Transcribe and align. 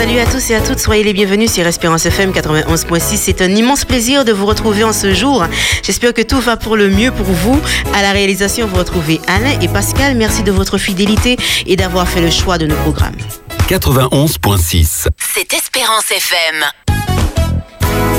Salut 0.00 0.18
à 0.18 0.24
tous 0.24 0.48
et 0.48 0.54
à 0.54 0.62
toutes, 0.62 0.78
soyez 0.78 1.04
les 1.04 1.12
bienvenus 1.12 1.52
sur 1.52 1.66
Espérance 1.66 2.06
FM 2.06 2.30
91.6. 2.30 3.18
C'est 3.18 3.42
un 3.42 3.54
immense 3.54 3.84
plaisir 3.84 4.24
de 4.24 4.32
vous 4.32 4.46
retrouver 4.46 4.82
en 4.82 4.94
ce 4.94 5.12
jour. 5.12 5.44
J'espère 5.82 6.14
que 6.14 6.22
tout 6.22 6.40
va 6.40 6.56
pour 6.56 6.74
le 6.78 6.88
mieux 6.88 7.10
pour 7.10 7.26
vous. 7.26 7.60
À 7.92 8.00
la 8.00 8.12
réalisation, 8.12 8.66
vous 8.66 8.76
retrouvez 8.76 9.20
Alain 9.26 9.60
et 9.60 9.68
Pascal. 9.68 10.16
Merci 10.16 10.42
de 10.42 10.52
votre 10.52 10.78
fidélité 10.78 11.36
et 11.66 11.76
d'avoir 11.76 12.08
fait 12.08 12.22
le 12.22 12.30
choix 12.30 12.56
de 12.56 12.64
nos 12.64 12.76
programmes. 12.76 13.18
91.6 13.68 15.08
C'est 15.18 15.52
Espérance 15.52 16.10
FM. 16.10 16.89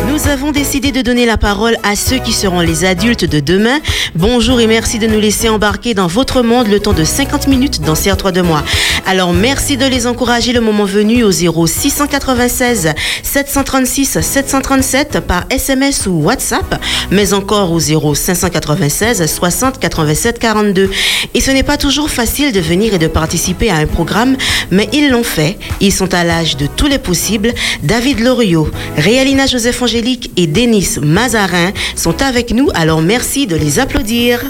Nous 0.08 0.28
avons 0.28 0.52
décidé 0.52 0.92
de 0.92 1.02
donner 1.02 1.26
la 1.26 1.38
parole 1.38 1.78
à 1.84 1.96
ceux 1.96 2.18
qui 2.18 2.34
seront 2.34 2.60
les 2.60 2.86
adultes 2.86 3.26
de 3.26 3.40
demain. 3.40 3.80
Bonjour 4.16 4.60
et 4.60 4.68
merci 4.68 5.00
de 5.00 5.08
nous 5.08 5.20
laisser 5.20 5.48
embarquer 5.48 5.94
dans 5.94 6.08
votre 6.08 6.42
monde 6.42 6.68
le 6.68 6.80
temps 6.80 6.94
de 6.94 7.04
50 7.04 7.48
minutes 7.48 7.82
dans 7.82 7.94
CR3 7.94 8.32
de 8.32 8.42
moi. 8.42 8.64
Alors 9.06 9.34
merci 9.34 9.78
de 9.78 9.86
les 9.86 10.08
encourager 10.08 10.54
le 10.54 10.62
moment 10.62 10.86
venu 10.86 11.24
au 11.24 11.32
0696 11.32 12.94
736 13.24 14.20
737 14.22 15.20
par 15.22 15.46
SMS 15.50 16.08
ou 16.08 16.24
WhatsApp, 16.24 16.82
mais 17.10 17.34
encore 17.34 17.72
au 17.72 17.80
0596 17.80 19.26
60 19.26 19.80
87 19.80 20.40
42. 20.40 20.90
Et 21.34 21.42
ce 21.42 21.52
n'est 21.52 21.64
pas 21.64 21.78
toujours 21.78 22.10
facile 22.10 22.52
de 22.52 22.60
venir 22.60 22.94
et 22.94 23.00
de 23.00 23.08
participer 23.08 23.70
à 23.70 23.78
un 23.78 23.88
programme, 23.88 24.36
mais 24.72 24.90
ils 24.94 25.10
l'ont 25.10 25.24
fait. 25.24 25.58
Ils 25.80 25.94
sont 25.94 26.14
à 26.14 26.24
l'âge 26.24 26.58
de 26.58 26.68
tous 26.68 26.88
les 26.88 27.00
possibles. 27.00 27.54
David 27.84 28.20
Loriot, 28.20 28.70
Réalina 28.98 29.46
Joseph 29.46 29.82
Angélique 29.82 30.01
et 30.38 30.48
Denis 30.48 30.98
Mazarin 31.02 31.72
sont 31.96 32.22
avec 32.22 32.52
nous, 32.52 32.70
alors 32.74 33.02
merci 33.02 33.46
de 33.46 33.56
les 33.56 33.80
applaudir. 33.80 34.42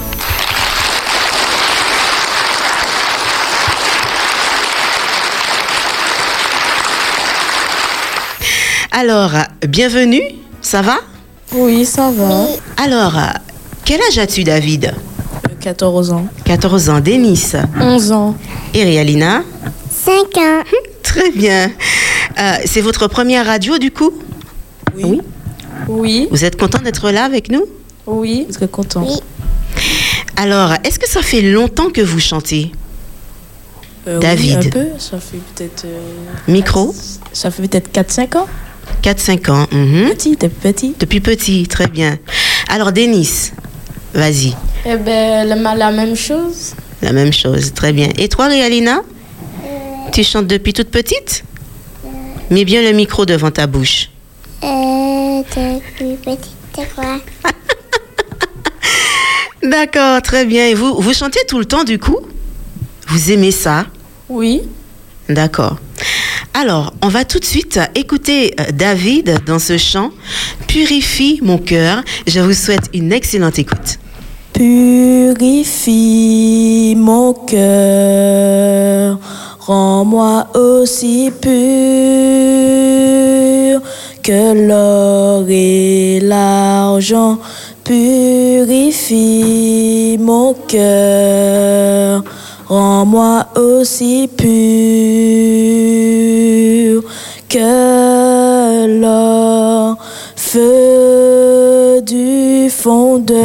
Alors, 8.91 9.31
bienvenue, 9.67 10.21
ça 10.61 10.81
va? 10.81 10.97
Oui, 11.53 11.85
ça 11.85 12.11
va. 12.11 12.45
Alors, 12.77 13.13
quel 13.85 13.99
âge 14.09 14.17
as-tu 14.19 14.43
David? 14.43 14.93
14 15.59 16.11
ans. 16.11 16.25
14 16.45 16.89
ans, 16.89 16.99
Denis? 16.99 17.53
11 17.79 18.11
ans. 18.11 18.35
Et 18.73 18.83
Réalina 18.83 19.43
5 19.89 20.13
ans. 20.37 20.63
Très 21.03 21.31
bien. 21.31 21.71
Euh, 22.39 22.53
C'est 22.65 22.81
votre 22.81 23.07
première 23.07 23.45
radio 23.45 23.77
du 23.77 23.91
coup? 23.91 24.11
Oui. 24.95 25.03
Oui. 25.05 25.21
Vous 25.87 26.45
êtes 26.45 26.57
content 26.59 26.79
d'être 26.79 27.11
là 27.11 27.23
avec 27.25 27.51
nous? 27.51 27.65
Oui. 28.07 28.47
Très 28.51 28.67
content? 28.67 29.05
Oui. 29.07 29.19
Alors, 30.37 30.73
est-ce 30.83 30.97
que 30.99 31.07
ça 31.09 31.21
fait 31.21 31.41
longtemps 31.41 31.89
que 31.89 32.01
vous 32.01 32.19
chantez? 32.19 32.71
Euh, 34.07 34.15
oui, 34.15 34.21
David. 34.21 34.57
un 34.57 34.69
peu. 34.69 34.85
Ça 34.97 35.19
fait 35.19 35.37
peut-être. 35.55 35.85
euh, 35.85 35.99
Micro 36.47 36.95
ça 37.33 37.51
fait 37.51 37.61
peut-être 37.67 37.91
4-5 37.93 38.37
ans. 38.37 38.47
4-5 39.03 39.51
ans. 39.51 39.67
mhm. 39.71 40.09
Petit, 40.09 40.35
t'es 40.37 40.49
petit. 40.49 40.95
Depuis 40.99 41.19
petit, 41.21 41.67
très 41.67 41.87
bien. 41.87 42.17
Alors, 42.67 42.91
Denis, 42.91 43.51
vas-y. 44.13 44.53
Eh 44.85 44.95
ben, 44.97 45.47
la, 45.47 45.75
la 45.75 45.91
même 45.91 46.15
chose. 46.15 46.73
La 47.01 47.11
même 47.13 47.31
chose, 47.33 47.73
très 47.73 47.93
bien. 47.93 48.09
Et 48.17 48.27
toi, 48.27 48.47
Réalina 48.47 49.01
Tu 50.11 50.23
chantes 50.23 50.47
depuis 50.47 50.73
toute 50.73 50.89
petite? 50.89 51.43
Mets 52.49 52.65
bien 52.65 52.81
le 52.81 52.91
micro 52.91 53.25
devant 53.25 53.51
ta 53.51 53.65
bouche. 53.67 54.09
Petite. 55.51 56.55
D'accord, 59.63 60.21
très 60.21 60.45
bien. 60.45 60.67
Et 60.67 60.73
vous, 60.73 61.01
vous 61.01 61.13
chantez 61.13 61.41
tout 61.47 61.59
le 61.59 61.65
temps 61.65 61.83
du 61.83 61.99
coup? 61.99 62.19
Vous 63.09 63.31
aimez 63.31 63.51
ça? 63.51 63.85
Oui. 64.29 64.61
D'accord. 65.27 65.77
Alors, 66.53 66.93
on 67.01 67.09
va 67.09 67.25
tout 67.25 67.39
de 67.39 67.45
suite 67.45 67.79
écouter 67.95 68.53
euh, 68.59 68.65
David 68.73 69.39
dans 69.45 69.59
ce 69.59 69.77
chant 69.77 70.11
Purifie 70.67 71.39
mon 71.43 71.57
cœur. 71.57 72.01
Je 72.27 72.39
vous 72.39 72.53
souhaite 72.53 72.89
une 72.93 73.11
excellente 73.11 73.59
écoute. 73.59 73.99
Purifie 74.53 75.83
mon 76.97 77.33
cœur, 77.33 79.19
rends-moi 79.59 80.47
aussi 80.55 81.29
pur 81.41 81.51
que 84.23 84.67
l'or 84.67 85.45
et 85.49 86.19
l'argent. 86.21 87.37
Purifie 87.83 89.21
mon 90.19 90.53
cœur, 90.67 92.23
rends-moi 92.67 93.47
aussi 93.55 94.27
pur 94.27 94.47
que 97.49 98.87
l'or, 99.01 99.97
feu 100.35 102.01
du 102.01 102.69
fondeur. 102.69 103.41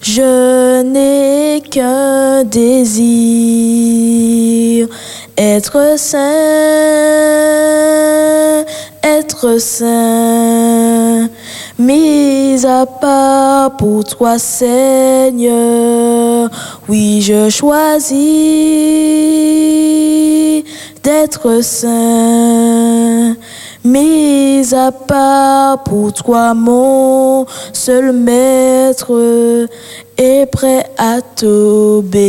Je 0.00 0.82
n'ai 0.82 1.60
qu'un 1.70 2.44
désir, 2.44 3.91
être 5.42 5.98
saint, 5.98 6.20
être 9.02 9.58
saint, 9.58 11.28
mis 11.78 12.64
à 12.64 12.86
part 12.86 13.76
pour 13.76 14.04
toi 14.04 14.38
Seigneur. 14.38 15.50
Oui, 16.88 17.20
je 17.22 17.50
choisis 17.50 18.14
d'être 21.02 21.60
saint. 21.62 23.34
Mis 23.84 24.72
à 24.72 24.92
part 24.92 25.82
pour 25.82 26.12
toi, 26.12 26.54
mon 26.54 27.46
seul 27.72 28.12
maître, 28.12 29.68
est 30.16 30.46
prêt 30.46 30.88
à 30.96 31.20
t'obéir. 31.20 32.22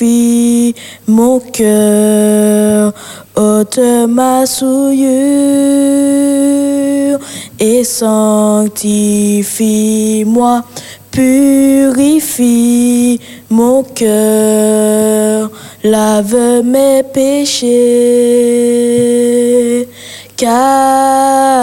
Purifie 0.00 0.74
mon 1.06 1.38
cœur, 1.40 2.94
ôte 3.36 3.78
ma 4.08 4.46
souillure 4.46 4.98
et 7.58 7.84
sanctifie-moi. 7.84 10.64
Purifie 11.10 13.20
mon 13.50 13.82
cœur, 13.82 15.50
lave 15.84 16.62
mes 16.64 17.02
péchés, 17.02 17.68
cachés, 20.34 21.62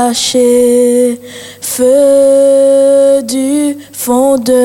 feu 1.60 3.24
du 3.24 3.78
fondeur. 3.94 4.58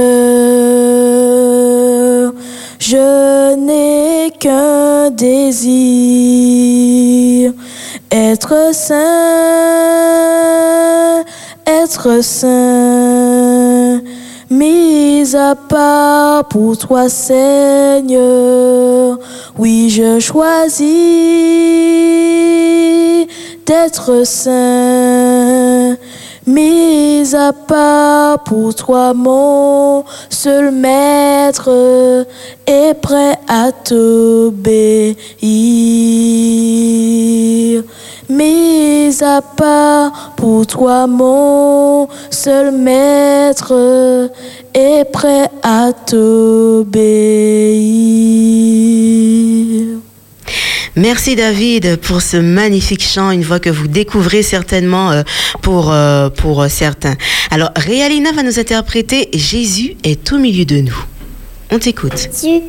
Je 2.84 3.54
n'ai 3.54 4.32
qu'un 4.40 5.10
désir, 5.10 5.62
être 8.10 8.74
saint, 8.74 8.96
être 11.64 12.24
saint, 12.24 14.00
mis 14.50 15.36
à 15.36 15.54
part 15.54 16.48
pour 16.48 16.76
toi 16.76 17.08
Seigneur. 17.08 18.20
Oui, 19.56 19.88
je 19.88 20.18
choisis 20.18 20.88
d'être 23.64 24.26
saint, 24.26 24.50
mis 26.46 27.34
à 27.34 27.52
part 27.52 28.42
pour 28.44 28.74
toi 28.74 29.14
mon 29.14 30.04
seul 30.28 30.70
maître 30.72 31.70
est 32.66 32.94
prêt 32.94 33.38
à 33.48 33.70
t'obéir. 33.72 35.14
Mis 38.28 39.22
à 39.22 39.40
part 39.42 40.32
pour 40.36 40.66
toi 40.66 41.06
mon 41.06 42.08
seul 42.30 42.72
maître 42.72 43.72
est 44.74 45.04
prêt 45.12 45.48
à 45.62 45.92
t'obéir. 45.92 47.02
Merci 50.94 51.36
David 51.36 51.96
pour 51.96 52.20
ce 52.20 52.36
magnifique 52.36 53.02
chant, 53.02 53.30
une 53.30 53.42
voix 53.42 53.58
que 53.58 53.70
vous 53.70 53.88
découvrez 53.88 54.42
certainement 54.42 55.10
euh, 55.10 55.22
pour, 55.62 55.90
euh, 55.90 56.28
pour 56.28 56.66
certains. 56.68 57.14
Alors, 57.50 57.70
Réalina 57.76 58.30
va 58.32 58.42
nous 58.42 58.58
interpréter 58.58 59.30
Jésus 59.32 59.96
est 60.04 60.30
au 60.32 60.38
milieu 60.38 60.66
de 60.66 60.82
nous. 60.82 61.04
On 61.70 61.78
t'écoute. 61.78 62.28
Dieu 62.42 62.60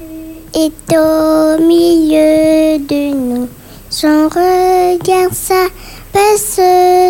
est 0.56 0.96
au 0.96 1.62
milieu 1.68 2.80
de 2.80 3.14
nous. 3.14 3.50
Son 3.90 4.30
regard, 4.30 5.34
sa 5.34 5.66
passe 6.14 6.62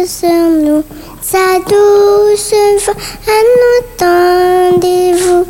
sur 0.07 0.49
nous. 0.63 0.83
Sa 1.21 1.59
douce 1.59 2.53
voix, 2.83 2.95
entendez-vous. 4.01 5.45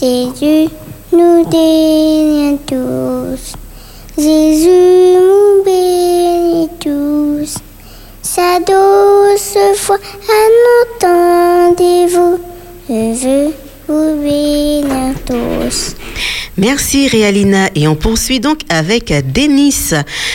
Jésus 0.00 0.68
nous 1.12 1.44
bénit 1.48 2.58
tous. 2.66 3.63
Jésus 4.16 4.68
nous 4.68 5.64
bénit 5.64 6.68
tous. 6.78 7.56
Sa 8.22 8.60
douce 8.60 9.58
foi 9.76 9.96
à 9.96 11.66
entendez-vous. 11.66 12.38
Je 12.88 13.24
veux 13.24 13.52
vous 13.88 14.88
tous. 15.26 15.96
Merci 16.56 17.08
Réalina 17.08 17.68
et 17.74 17.88
on 17.88 17.96
poursuit 17.96 18.38
donc 18.38 18.60
avec 18.68 19.12
Denis. 19.32 19.90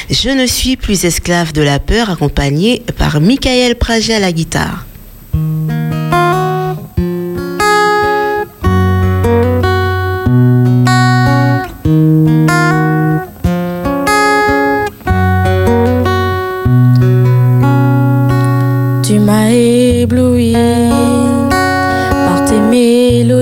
Je 0.10 0.30
ne 0.30 0.46
suis 0.46 0.76
plus 0.76 1.06
esclave 1.06 1.54
de 1.54 1.62
la 1.62 1.80
peur 1.80 2.10
accompagné 2.10 2.84
par 2.98 3.22
Michael 3.22 3.76
Praget 3.76 4.16
à 4.16 4.20
la 4.20 4.34
guitare. 4.34 4.89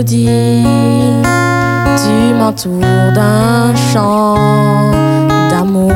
Tu 0.09 0.23
m'entoures 2.39 3.11
d'un 3.13 3.75
chant 3.91 4.91
d'amour, 5.49 5.91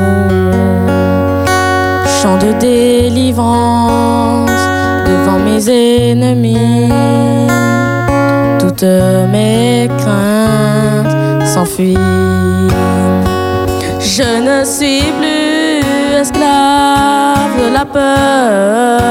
chant 2.20 2.36
de 2.36 2.52
délivrance 2.60 4.50
devant 5.06 5.38
mes 5.38 5.66
ennemis. 6.10 6.90
Toutes 8.58 8.82
mes 9.32 9.88
craintes 9.96 11.46
s'enfuient. 11.46 11.96
Je 13.98 14.40
ne 14.46 14.62
suis 14.62 15.10
plus 15.18 16.18
esclave 16.20 17.56
de 17.58 17.72
la 17.72 17.86
peur. 17.86 19.02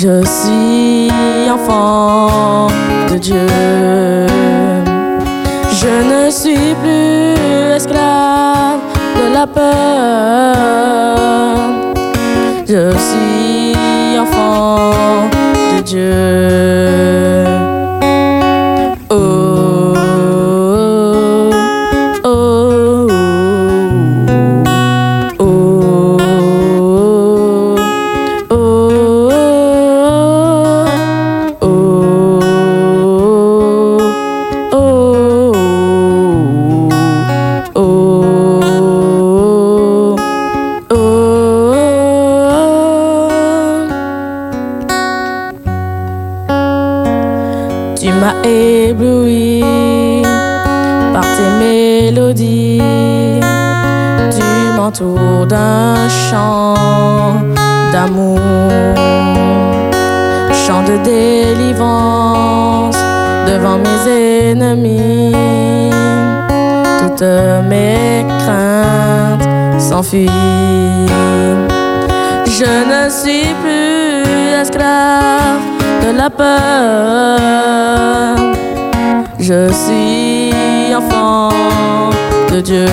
Je 0.00 0.24
suis 0.24 1.10
enfant 1.50 2.68
de 3.10 3.18
Dieu. 3.18 3.48
Je 5.72 5.94
ne 6.12 6.30
suis 6.30 6.76
plus 6.80 7.34
esclave 7.74 8.78
de 9.16 9.34
la 9.34 9.44
peur. 9.44 11.16
Je 12.64 12.92
suis 12.96 13.74
enfant 14.20 14.92
de 15.74 15.80
Dieu. 15.82 17.77
Je 70.10 70.24
ne 72.64 73.10
suis 73.10 73.54
plus 73.62 74.54
esclave 74.58 75.60
de 76.02 76.10
la 76.16 76.30
peur. 76.30 77.38
Je 79.38 79.70
suis 79.70 80.94
enfant 80.94 81.50
de 82.50 82.60
Dieu. 82.60 82.86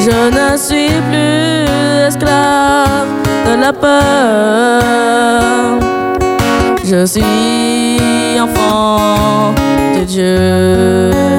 Je 0.00 0.30
ne 0.30 0.56
suis 0.56 0.94
plus 1.10 1.66
esclave 2.06 3.08
de 3.46 3.54
la 3.60 3.72
peur. 3.74 4.82
Je 6.84 7.04
suis 7.04 8.40
enfant 8.40 9.52
de 9.98 10.04
Dieu. 10.04 11.35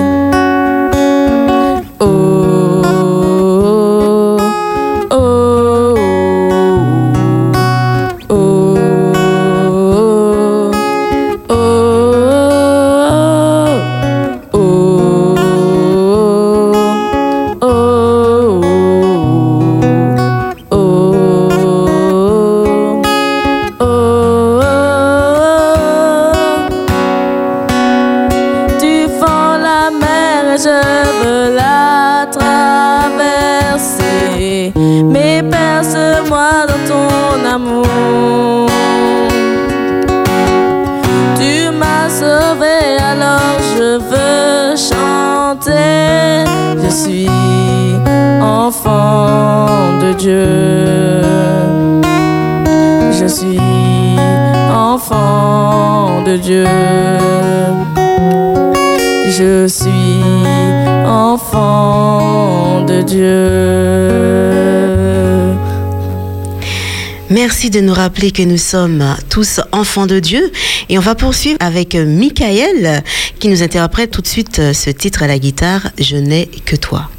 De 67.71 67.81
nous 67.81 67.94
rappeler 67.94 68.31
que 68.31 68.44
nous 68.44 68.57
sommes 68.57 69.04
tous 69.30 69.59
enfants 69.74 70.06
de 70.06 70.19
Dieu. 70.19 70.54
Et 70.88 70.97
on 70.97 71.02
va 71.02 71.16
poursuivre 71.16 71.57
avec 71.59 71.95
Michael 71.95 73.04
qui 73.40 73.50
nous 73.50 73.62
interprète 73.62 74.09
tout 74.09 74.21
de 74.21 74.28
suite 74.28 74.62
ce 74.74 74.90
titre 74.90 75.24
à 75.24 75.28
la 75.28 75.38
guitare, 75.38 75.90
Je 76.00 76.16
n'ai 76.16 76.45
que 76.45 76.78
toi. 76.78 77.09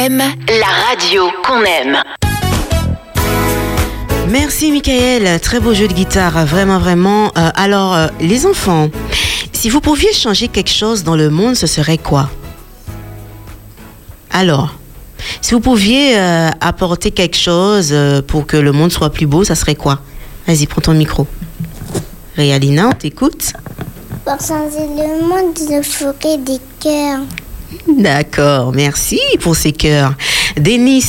FM, 0.00 0.18
la 0.18 0.88
radio 0.88 1.24
qu'on 1.44 1.62
aime. 1.62 1.98
Merci 4.30 4.72
Michael, 4.72 5.38
très 5.40 5.60
beau 5.60 5.74
jeu 5.74 5.88
de 5.88 5.92
guitare, 5.92 6.46
vraiment 6.46 6.78
vraiment. 6.78 7.26
Euh, 7.36 7.50
alors 7.54 7.94
euh, 7.94 8.06
les 8.20 8.46
enfants, 8.46 8.88
si 9.52 9.68
vous 9.68 9.80
pouviez 9.80 10.12
changer 10.14 10.48
quelque 10.48 10.70
chose 10.70 11.04
dans 11.04 11.16
le 11.16 11.28
monde, 11.28 11.54
ce 11.54 11.66
serait 11.66 11.98
quoi? 11.98 12.30
Alors, 14.30 14.74
si 15.42 15.52
vous 15.52 15.60
pouviez 15.60 16.16
euh, 16.16 16.48
apporter 16.60 17.10
quelque 17.10 17.36
chose 17.36 17.90
euh, 17.92 18.22
pour 18.22 18.46
que 18.46 18.56
le 18.56 18.72
monde 18.72 18.92
soit 18.92 19.10
plus 19.10 19.26
beau, 19.26 19.44
ça 19.44 19.54
serait 19.54 19.74
quoi? 19.74 20.00
Vas-y, 20.46 20.66
prends 20.66 20.80
ton 20.80 20.94
micro. 20.94 21.26
Réalina, 22.36 22.88
on 22.88 22.92
t'écoute 22.92 23.52
Pour 24.24 24.40
changer 24.40 24.86
le 24.96 25.26
monde, 25.26 25.58
je 25.58 25.82
ferai 25.82 26.38
des 26.38 26.60
cœurs. 26.80 27.20
D'accord, 27.88 28.72
merci 28.72 29.20
pour 29.40 29.56
ces 29.56 29.72
cœurs. 29.72 30.14
Denis, 30.58 31.04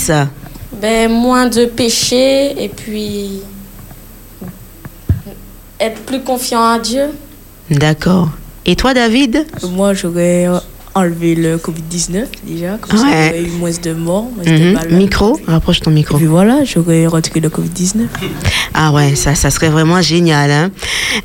Ben, 0.82 1.12
moins 1.12 1.48
de 1.48 1.66
péché 1.66 2.64
et 2.64 2.70
puis 2.70 3.42
être 5.80 6.02
plus 6.02 6.22
confiant 6.22 6.64
à 6.64 6.80
Dieu. 6.80 7.06
d'accord. 7.70 8.30
Et 8.66 8.76
toi 8.76 8.94
David? 8.94 9.46
Moi, 9.72 9.94
j'aurais 9.94 10.48
enlevé 10.94 11.36
le 11.36 11.58
Covid-19 11.58 12.26
déjà, 12.44 12.78
comme 12.80 12.98
ça, 12.98 13.06
Ouais. 13.06 13.32
il 13.34 13.38
y 13.38 13.40
aurait 13.46 13.50
eu 13.50 13.58
moins 13.60 13.72
de 13.82 13.94
morts, 13.94 14.24
moins 14.36 14.44
Mhm. 14.46 14.98
Micro, 14.98 15.40
rapproche 15.48 15.80
ton 15.80 15.92
Et 15.92 15.96
micro. 15.96 16.18
puis 16.18 16.26
voilà, 16.28 16.64
j'aurais 16.64 17.08
retiré 17.08 17.40
le 17.40 17.50
Covid-19. 17.50 18.08
Ah 18.74 18.92
ouais, 18.92 19.16
ça, 19.16 19.34
ça 19.34 19.50
serait 19.50 19.70
vraiment 19.70 20.02
génial. 20.02 20.52
Hein? 20.52 20.72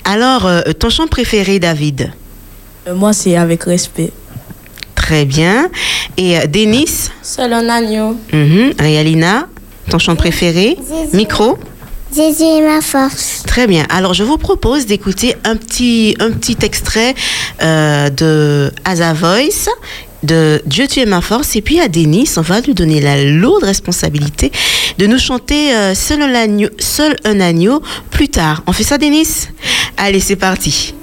Alors, 0.05 0.47
euh, 0.47 0.63
ton 0.79 0.89
chant 0.89 1.07
préféré, 1.09 1.59
David? 1.59 2.13
Euh, 2.87 2.95
Moi, 2.95 3.13
c'est 3.13 3.37
avec 3.37 3.65
respect. 3.65 4.13
Très 5.07 5.25
bien. 5.25 5.71
Et 6.17 6.37
euh, 6.37 6.47
Denis 6.49 7.11
Seul 7.23 7.53
un 7.53 7.69
agneau. 7.69 8.17
Mhm. 8.33 8.73
Réalina, 8.77 9.47
ton 9.89 10.01
chant 10.01 10.17
préféré? 10.17 10.77
Jésus. 10.81 11.17
Micro? 11.17 11.59
Jésus 12.13 12.43
est 12.43 12.61
ma 12.61 12.81
force. 12.81 13.45
Très 13.47 13.69
bien. 13.69 13.87
Alors, 13.89 14.15
je 14.15 14.25
vous 14.25 14.37
propose 14.37 14.85
d'écouter 14.85 15.37
un 15.45 15.55
petit, 15.55 16.17
un 16.19 16.33
petit 16.33 16.57
extrait 16.61 17.15
euh, 17.63 18.11
de 18.11 18.73
Asa 18.85 19.13
Voice, 19.13 19.69
de 20.25 20.61
Dieu 20.67 20.89
tu 20.89 20.99
es 20.99 21.07
ma 21.07 21.21
force. 21.21 21.55
Et 21.55 21.63
puis 21.63 21.79
à 21.79 21.87
Denis, 21.87 22.29
on 22.37 22.41
va 22.41 22.61
lui 22.61 22.75
donner 22.75 23.01
la 23.01 23.23
lourde 23.23 23.63
responsabilité 23.63 24.51
de 24.99 25.07
nous 25.07 25.21
chanter 25.21 25.73
euh, 25.73 25.95
seul, 25.95 26.21
un 26.21 26.35
agneau, 26.35 26.69
seul 26.81 27.15
un 27.23 27.39
agneau 27.39 27.81
plus 28.11 28.29
tard. 28.29 28.65
On 28.67 28.73
fait 28.73 28.83
ça, 28.83 28.99
Denis? 28.99 29.47
Allez, 29.99 30.19
c'est 30.19 30.35
parti. 30.35 30.95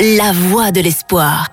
La 0.00 0.32
voix 0.32 0.72
de 0.72 0.80
l'espoir. 0.80 1.52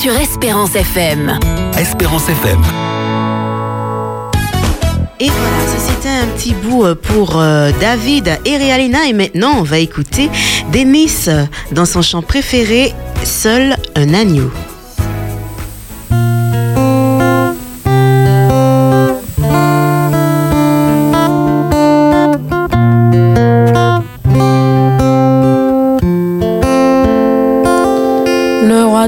Sur 0.00 0.12
Espérance 0.16 0.74
FM. 0.74 1.38
Espérance 1.78 2.26
FM. 2.30 2.58
Et 5.20 5.28
voilà, 5.28 5.66
ça 5.66 5.78
c'était 5.78 6.08
un 6.08 6.26
petit 6.28 6.54
bout 6.54 6.84
euh, 6.84 6.94
pour 6.94 7.38
euh, 7.38 7.70
David 7.80 8.38
et 8.46 8.56
Réalina. 8.56 9.06
Et 9.06 9.12
maintenant, 9.12 9.56
on 9.58 9.62
va 9.62 9.78
écouter 9.78 10.30
Demis 10.72 11.26
dans 11.72 11.84
son 11.84 12.00
chant 12.00 12.22
préféré, 12.22 12.94
Seul 13.24 13.76
un 13.94 14.14
agneau. 14.14 14.50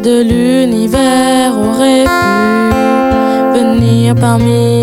de 0.02 0.22
l'univers 0.22 1.52
aurait 1.58 2.04
pu 2.04 3.58
venir 3.58 4.14
parmi 4.14 4.79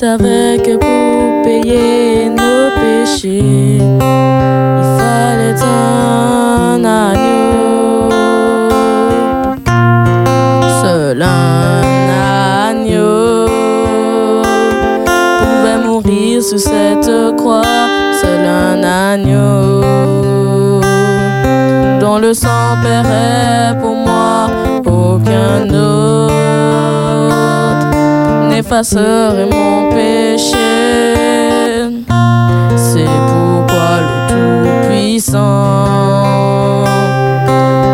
savait 0.00 0.56
que 0.64 0.76
pour 0.78 1.42
payer 1.42 2.30
nos 2.30 2.70
péchés, 2.80 3.80
il 3.80 4.86
fallait 4.98 5.62
un 5.62 6.82
agneau. 6.82 8.08
Seul 10.80 11.20
un 11.20 12.70
agneau 12.70 13.46
pouvait 15.38 15.80
mourir 15.86 16.42
sous 16.42 16.56
cette 16.56 17.36
croix. 17.36 17.60
Seul 18.22 18.46
un 18.46 18.82
agneau 18.82 20.80
dont 22.00 22.18
le 22.18 22.32
sang 22.32 22.70
paierait 22.82 23.78
pour 23.78 23.96
moi 23.96 24.48
aucun 24.86 25.68
autre 25.68 25.79
serait 28.82 29.46
mon 29.46 29.90
péché. 29.90 30.56
C'est 32.76 33.04
pourquoi 33.04 33.92
le 34.00 34.14
Tout-Puissant 34.30 35.88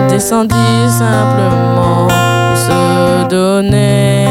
descendit 0.09 0.89
simplement 0.89 2.09
pour 2.09 2.57
se 2.57 3.29
donner 3.29 4.27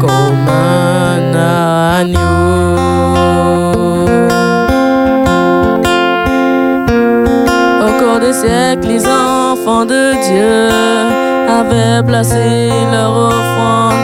comme 0.00 0.48
un 0.48 1.34
agneau. 1.98 2.18
Au 7.84 7.90
cours 7.98 8.20
des 8.20 8.32
siècles, 8.32 8.86
les 8.86 9.04
enfants 9.04 9.84
de 9.84 10.12
Dieu 10.26 10.68
avaient 11.48 12.02
placé 12.06 12.70
leur 12.92 13.10
offrande 13.10 13.97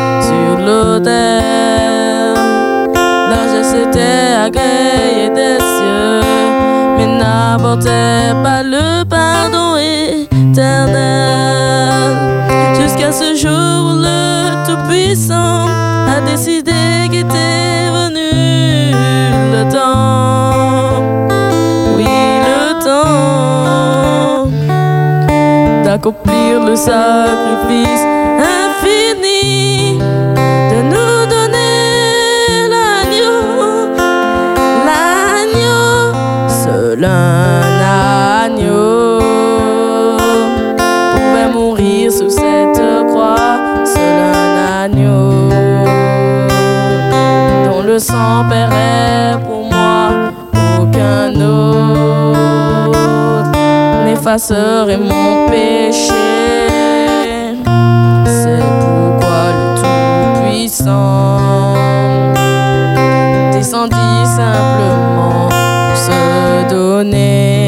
c'était 3.74 4.34
agréé 4.46 5.30
des 5.30 5.58
cieux, 5.58 6.20
mais 6.96 7.06
n'apportait 7.18 8.34
pas 8.42 8.62
le 8.62 9.04
pardon 9.04 9.76
éternel. 9.76 10.92
Jusqu'à 12.80 13.12
ce 13.12 13.34
jour 13.34 13.76
où 13.90 13.94
le 14.06 14.64
Tout-Puissant 14.66 15.66
a 16.14 16.20
décidé 16.30 16.72
qu'était 17.10 17.90
venu 17.98 18.32
le 19.54 19.62
temps. 19.72 21.02
Oui, 21.96 22.06
le 22.48 22.60
temps 22.84 24.48
d'accomplir 25.84 26.64
le 26.64 26.76
sacrifice 26.76 28.04
n'effacerait 54.34 54.96
mon 54.96 55.48
péché. 55.48 56.12
C'est 58.26 58.64
pourquoi 58.80 59.52
le 59.54 59.64
Tout-Puissant 60.40 61.74
descendit 63.52 64.26
simplement 64.26 65.48
pour 65.48 65.96
se 65.96 66.68
donner. 66.68 67.63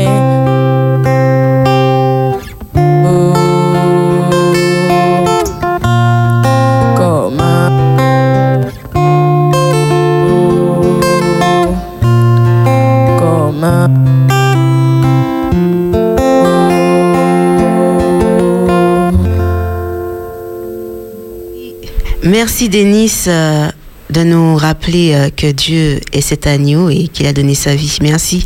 Merci 22.26 22.68
Denis 22.68 23.26
euh, 23.28 23.68
de 24.10 24.24
nous 24.24 24.56
rappeler 24.56 25.14
euh, 25.14 25.30
que 25.30 25.52
Dieu 25.52 26.00
est 26.12 26.20
cet 26.20 26.48
agneau 26.48 26.90
et 26.90 27.06
qu'il 27.06 27.24
a 27.28 27.32
donné 27.32 27.54
sa 27.54 27.76
vie. 27.76 27.98
Merci. 28.02 28.44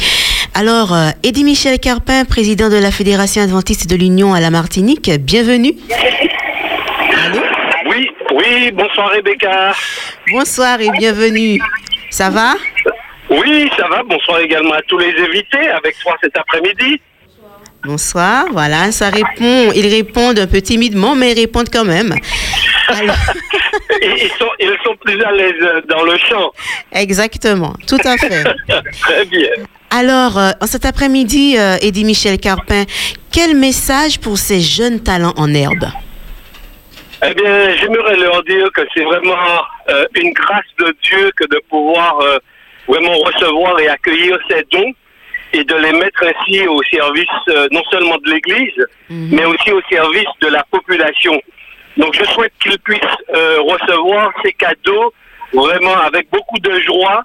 Alors, 0.52 0.92
euh, 0.92 1.08
Eddie 1.22 1.44
Michel 1.44 1.78
Carpin, 1.78 2.26
président 2.26 2.68
de 2.68 2.76
la 2.76 2.90
Fédération 2.90 3.40
adventiste 3.40 3.88
de 3.88 3.96
l'Union 3.96 4.34
à 4.34 4.40
la 4.40 4.50
Martinique, 4.50 5.10
bienvenue. 5.20 5.72
Allô? 7.24 7.40
Oui, 7.86 8.06
oui, 8.34 8.70
bonsoir 8.72 9.12
Rebecca. 9.12 9.72
Bonsoir 10.30 10.78
et 10.82 10.90
bienvenue. 10.98 11.58
Ça 12.10 12.28
va? 12.28 12.56
Oui, 13.30 13.70
ça 13.78 13.88
va, 13.88 14.02
bonsoir 14.02 14.40
également 14.40 14.74
à 14.74 14.82
tous 14.82 14.98
les 14.98 15.14
invités 15.24 15.70
avec 15.70 15.98
toi 16.00 16.18
cet 16.22 16.36
après-midi. 16.36 17.00
Bonsoir, 17.84 18.46
voilà, 18.52 18.92
ça 18.92 19.08
répond. 19.08 19.72
Ils 19.74 19.88
répondent 19.88 20.38
un 20.38 20.46
peu 20.46 20.60
timidement, 20.60 21.14
mais 21.14 21.32
ils 21.32 21.40
répondent 21.40 21.70
quand 21.72 21.84
même. 21.84 22.14
Alors, 22.88 23.16
ils 24.02 24.30
sont, 24.38 24.50
ils 24.58 24.76
sont 24.84 24.96
plus 24.96 25.22
à 25.22 25.32
l'aise 25.32 25.82
dans 25.88 26.02
le 26.02 26.16
chant. 26.18 26.52
exactement, 26.92 27.74
tout 27.86 27.98
à 28.04 28.16
fait. 28.16 28.44
Très 29.00 29.24
bien. 29.26 29.50
Alors, 29.90 30.38
euh, 30.38 30.50
cet 30.66 30.84
après-midi, 30.84 31.56
euh, 31.58 31.76
Eddie 31.80 32.04
Michel 32.04 32.38
Carpin, 32.38 32.84
quel 33.32 33.56
message 33.56 34.20
pour 34.20 34.38
ces 34.38 34.60
jeunes 34.60 35.00
talents 35.00 35.34
en 35.36 35.52
herbe? 35.54 35.88
Eh 37.22 37.34
bien, 37.34 37.76
j'aimerais 37.76 38.16
leur 38.16 38.42
dire 38.44 38.68
que 38.72 38.82
c'est 38.94 39.04
vraiment 39.04 39.36
euh, 39.90 40.06
une 40.14 40.32
grâce 40.32 40.64
de 40.78 40.94
Dieu 41.02 41.30
que 41.36 41.44
de 41.44 41.60
pouvoir 41.68 42.18
euh, 42.20 42.38
vraiment 42.88 43.14
recevoir 43.18 43.78
et 43.80 43.88
accueillir 43.88 44.38
ces 44.48 44.64
dons 44.70 44.92
et 45.52 45.64
de 45.64 45.74
les 45.74 45.92
mettre 45.92 46.22
ainsi 46.24 46.66
au 46.66 46.82
service 46.84 47.26
euh, 47.48 47.66
non 47.72 47.82
seulement 47.90 48.16
de 48.18 48.30
l'Église, 48.30 48.86
mais 49.08 49.44
aussi 49.44 49.72
au 49.72 49.80
service 49.90 50.28
de 50.40 50.48
la 50.48 50.62
population. 50.70 51.40
Donc, 51.96 52.14
je 52.14 52.24
souhaite 52.24 52.52
qu'ils 52.62 52.78
puissent 52.78 53.00
euh, 53.34 53.58
recevoir 53.60 54.32
ces 54.44 54.52
cadeaux 54.52 55.12
vraiment 55.52 55.96
avec 55.96 56.30
beaucoup 56.30 56.58
de 56.60 56.78
joie 56.80 57.24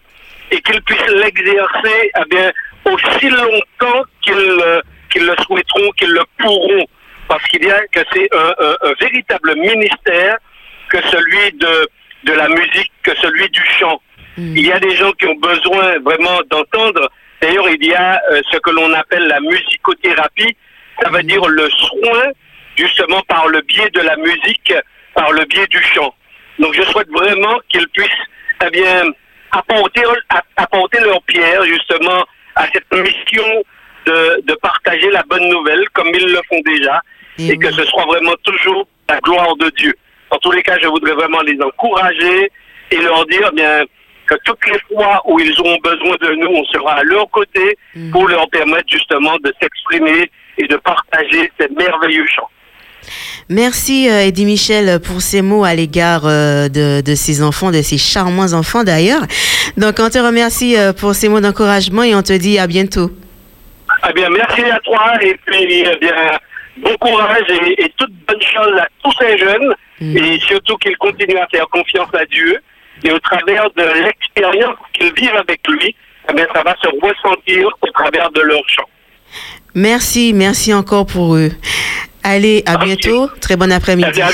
et 0.52 0.60
qu'ils 0.62 0.82
puissent 0.82 1.08
l'exercer 1.24 2.12
eh 2.20 2.30
bien, 2.30 2.52
aussi 2.86 3.30
longtemps 3.30 4.04
qu'ils 4.22 4.34
euh, 4.36 4.82
qu'ils 5.12 5.26
le 5.26 5.36
souhaiteront, 5.46 5.90
qu'ils 5.98 6.10
le 6.12 6.24
pourront. 6.40 6.86
Parce 7.28 7.44
qu'il 7.48 7.64
y 7.64 7.72
a 7.72 7.80
que 7.88 8.02
c'est 8.14 8.28
un, 8.36 8.54
un- 8.60 8.78
un 8.90 8.94
véritable 9.00 9.56
ministère 9.56 10.38
que 10.90 10.98
celui 11.10 11.52
de, 11.54 11.88
de 12.26 12.34
la 12.34 12.48
musique, 12.50 12.92
que 13.04 13.16
celui 13.22 13.50
du 13.50 13.64
chant. 13.80 14.02
Il 14.38 14.66
y 14.68 14.72
a 14.72 14.80
des 14.80 14.96
gens 14.96 15.12
qui 15.14 15.28
ont 15.28 15.36
besoin 15.36 15.98
vraiment 16.00 16.40
d'entendre. 16.50 17.10
D'ailleurs, 17.42 17.70
il 17.70 17.86
y 17.86 17.94
a 17.94 18.22
euh, 18.32 18.42
ce 18.52 18.58
que 18.58 18.70
l'on 18.72 18.92
appelle 18.94 19.28
la 19.28 19.40
musicothérapie. 19.40 20.56
Ça 21.02 21.10
veut 21.10 21.24
dire 21.24 21.46
le 21.48 21.70
soin, 21.70 22.24
justement, 22.78 23.22
par 23.28 23.48
le 23.48 23.62
biais 23.62 23.90
de 23.92 24.02
la 24.02 24.16
musique, 24.18 24.74
par 25.14 25.32
le 25.32 25.46
biais 25.46 25.68
du 25.68 25.82
chant. 25.82 26.14
Donc, 26.60 26.74
je 26.74 26.82
souhaite 26.84 27.10
vraiment 27.10 27.60
qu'ils 27.70 27.88
puissent, 27.90 28.10
eh 28.66 28.70
bien, 28.70 29.04
apporter, 29.52 30.04
a- 30.30 30.44
apporter 30.58 31.00
leur 31.02 31.22
pierre, 31.24 31.64
justement, 31.66 32.26
à 32.56 32.66
cette 32.74 32.92
mission 32.94 33.44
de, 34.06 34.54
partager 34.62 35.10
la 35.12 35.24
bonne 35.24 35.50
nouvelle, 35.50 35.84
comme 35.94 36.08
ils 36.14 36.28
le 36.32 36.40
font 36.50 36.62
déjà, 36.66 37.02
et 37.38 37.58
que 37.58 37.72
ce 37.72 37.84
soit 37.86 38.06
vraiment 38.06 38.36
toujours 38.44 38.88
la 39.10 39.20
gloire 39.20 39.56
de 39.58 39.70
Dieu. 39.72 39.94
En 40.30 40.38
tous 40.38 40.52
les 40.52 40.62
cas, 40.64 40.78
je 40.82 40.88
voudrais 40.88 41.14
vraiment 41.14 41.42
les 41.42 41.60
encourager 41.62 42.52
et 42.92 42.98
leur 42.98 43.26
dire 43.26 43.50
eh 43.52 43.56
bien 43.56 43.84
que 44.28 44.36
toutes 44.44 44.66
les 44.68 44.80
fois 44.94 45.22
où 45.26 45.40
ils 45.40 45.60
auront 45.60 45.78
besoin 45.84 46.16
de 46.22 46.36
nous, 46.36 46.48
on 46.48 46.66
sera 46.66 46.94
à 46.94 47.04
leur 47.04 47.30
côté 47.30 47.78
pour 48.12 48.28
leur 48.28 48.50
permettre 48.50 48.90
justement 48.90 49.36
de 49.44 49.54
s'exprimer 49.62 50.30
et 50.58 50.68
de 50.68 50.76
partager 50.78 51.52
ces 51.60 51.68
merveilleux 51.70 52.26
chants. 52.28 52.50
Merci 53.50 54.10
euh, 54.10 54.26
Eddie 54.26 54.46
Michel 54.46 55.00
pour 55.00 55.22
ces 55.22 55.44
mots 55.44 55.64
à 55.64 55.76
l'égard 55.76 56.24
euh, 56.26 56.68
de, 56.70 57.02
de 57.02 57.16
ces 57.16 57.44
enfants, 57.44 57.70
de 57.72 57.84
ces 57.84 58.00
charmants 58.00 58.54
enfants 58.54 58.84
d'ailleurs. 58.84 59.22
Donc 59.78 59.96
on 60.00 60.10
te 60.10 60.18
remercie 60.18 60.76
euh, 60.76 60.94
pour 60.94 61.14
ces 61.14 61.30
mots 61.30 61.42
d'encouragement 61.42 62.02
et 62.04 62.16
on 62.16 62.24
te 62.24 62.34
dit 62.34 62.58
à 62.58 62.66
bientôt. 62.66 63.12
Eh 64.10 64.14
bien, 64.14 64.30
merci 64.30 64.64
à 64.64 64.80
toi 64.80 65.14
et 65.22 65.36
puis 65.46 65.84
eh 65.86 65.98
bien 65.98 66.16
bon 66.78 66.96
courage 67.00 67.46
et, 67.50 67.84
et 67.84 67.94
toute 67.98 68.12
bonne 68.28 68.42
chose 68.42 68.80
à 68.80 68.88
tous 69.04 69.14
ces 69.20 69.38
jeunes 69.38 69.74
et 70.02 70.40
surtout 70.40 70.76
qu'ils 70.78 70.98
continuent 70.98 71.38
à 71.38 71.48
faire 71.48 71.68
confiance 71.70 72.10
à 72.14 72.26
Dieu 72.26 72.60
et 73.06 73.12
au 73.12 73.20
travers 73.20 73.70
de 73.78 73.84
l'expérience 74.04 74.76
qu'ils 74.94 75.14
vivent 75.14 75.36
avec 75.36 75.60
lui, 75.70 75.96
eh 76.30 76.34
bien, 76.34 76.46
ça 76.54 76.64
va 76.64 76.76
se 76.82 76.88
ressentir 76.88 77.68
au 77.82 77.88
travers 77.92 78.32
de 78.32 78.42
leur 78.42 78.62
chant. 78.68 78.90
Merci, 79.76 80.34
merci 80.34 80.74
encore 80.74 81.06
pour 81.06 81.36
eux. 81.36 81.52
Allez, 82.24 82.64
à 82.66 82.78
bientôt. 82.78 83.30
Très 83.40 83.56
bon 83.56 83.72
après-midi. 83.72 84.22
à- 84.22 84.30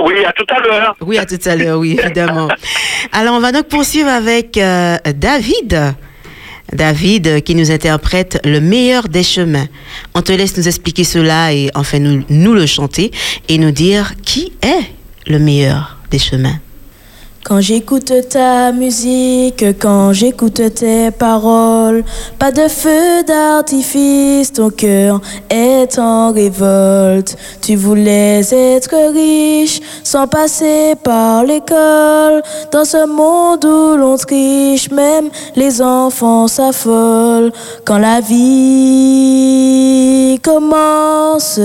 oui, 0.00 0.24
à 0.24 0.32
tout 0.32 0.46
à 0.48 0.60
l'heure. 0.60 0.96
Oui, 1.00 1.18
à 1.18 1.26
tout 1.26 1.38
à 1.44 1.56
l'heure, 1.56 1.78
oui, 1.78 1.98
évidemment. 2.02 2.48
Alors, 3.12 3.34
on 3.34 3.40
va 3.40 3.52
donc 3.52 3.68
poursuivre 3.68 4.08
avec 4.08 4.56
euh, 4.56 4.96
David. 5.14 5.94
David 6.72 7.26
euh, 7.26 7.40
qui 7.40 7.54
nous 7.54 7.70
interprète 7.70 8.40
le 8.44 8.60
meilleur 8.60 9.08
des 9.08 9.22
chemins. 9.22 9.66
On 10.14 10.22
te 10.22 10.32
laisse 10.32 10.56
nous 10.56 10.68
expliquer 10.68 11.04
cela 11.04 11.52
et 11.52 11.70
enfin 11.74 11.98
nous, 11.98 12.24
nous 12.28 12.54
le 12.54 12.66
chanter 12.66 13.10
et 13.48 13.58
nous 13.58 13.70
dire 13.72 14.12
qui 14.24 14.52
est 14.62 14.84
le 15.30 15.38
meilleur 15.38 15.96
des 16.10 16.18
chemins. 16.18 16.58
Quand 17.48 17.60
j'écoute 17.62 18.12
ta 18.28 18.72
musique, 18.72 19.64
quand 19.78 20.12
j'écoute 20.12 20.60
tes 20.74 21.10
paroles, 21.10 22.04
pas 22.38 22.52
de 22.52 22.68
feu 22.68 23.22
d'artifice, 23.26 24.52
ton 24.52 24.68
cœur 24.68 25.22
est 25.48 25.98
en 25.98 26.30
révolte. 26.30 27.38
Tu 27.62 27.74
voulais 27.74 28.42
être 28.52 28.94
riche 29.14 29.80
sans 30.04 30.26
passer 30.26 30.94
par 31.02 31.42
l'école. 31.42 32.42
Dans 32.70 32.84
ce 32.84 33.06
monde 33.06 33.64
où 33.64 33.96
l'on 33.96 34.18
triche, 34.18 34.90
même 34.90 35.30
les 35.56 35.80
enfants 35.80 36.48
s'affolent. 36.48 37.52
Quand 37.86 37.96
la 37.96 38.20
vie 38.20 39.58
commence, 40.42 41.58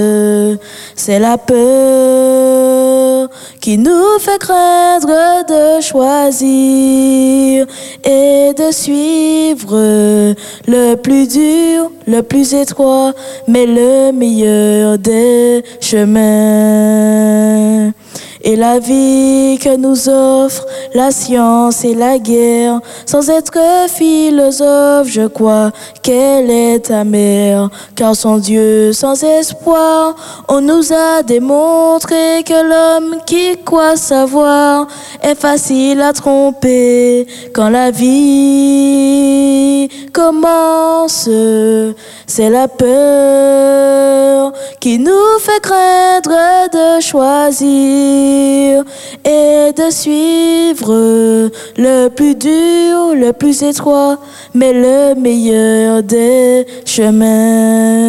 c'est 0.96 1.20
la 1.20 1.38
peur 1.38 3.28
qui 3.60 3.78
nous 3.78 4.20
fait 4.20 4.40
craindre 4.40 5.08
de 5.48 5.73
choisir 5.82 7.66
et 8.04 8.54
de 8.54 8.72
suivre 8.72 9.78
le 10.68 10.96
plus 10.96 11.28
dur, 11.28 11.92
le 12.08 12.22
plus 12.22 12.54
étroit, 12.54 13.14
mais 13.48 13.66
le 13.66 14.12
meilleur 14.12 14.98
des 14.98 15.64
chemins. 15.80 17.14
Et 18.46 18.58
la 18.58 18.78
vie 18.78 19.58
que 19.58 19.78
nous 19.78 20.10
offre 20.10 20.66
la 20.94 21.12
science 21.12 21.86
et 21.86 21.96
la 21.96 22.20
guerre, 22.20 22.82
sans 23.06 23.30
être 23.30 23.54
philosophe, 23.88 25.08
je 25.08 25.28
crois 25.28 25.72
qu'elle 26.02 26.52
est 26.52 26.92
amère, 26.92 27.70
car 27.96 28.18
sans 28.18 28.40
Dieu, 28.40 28.92
sans 28.92 29.24
espoir, 29.24 30.16
on 30.50 30.60
nous 30.60 30.92
a 30.92 31.24
démontré 31.24 32.44
que 32.46 32.70
l'homme 32.70 33.16
qui 33.26 33.58
croit 33.64 33.96
savoir 33.96 34.88
est 35.22 35.40
facile 35.40 36.02
à 36.02 36.12
tromper 36.12 37.26
quand 37.54 37.70
la 37.70 37.92
vie 37.92 39.88
commence. 40.12 41.30
C'est 42.28 42.50
la 42.50 42.68
peur 42.68 44.52
qui 44.82 45.00
nous 45.00 45.40
fait 45.40 45.62
craindre 45.62 46.68
de 46.74 47.00
choisir 47.00 48.33
et 49.26 49.74
de 49.74 49.90
suivre 49.92 51.50
le 51.78 52.08
plus 52.10 52.36
dur, 52.36 53.16
le 53.16 53.32
plus 53.32 53.64
étroit, 53.64 54.18
mais 54.54 54.74
le 54.74 55.16
meilleur 55.16 56.04
des 56.04 56.66
chemins. 56.86 58.04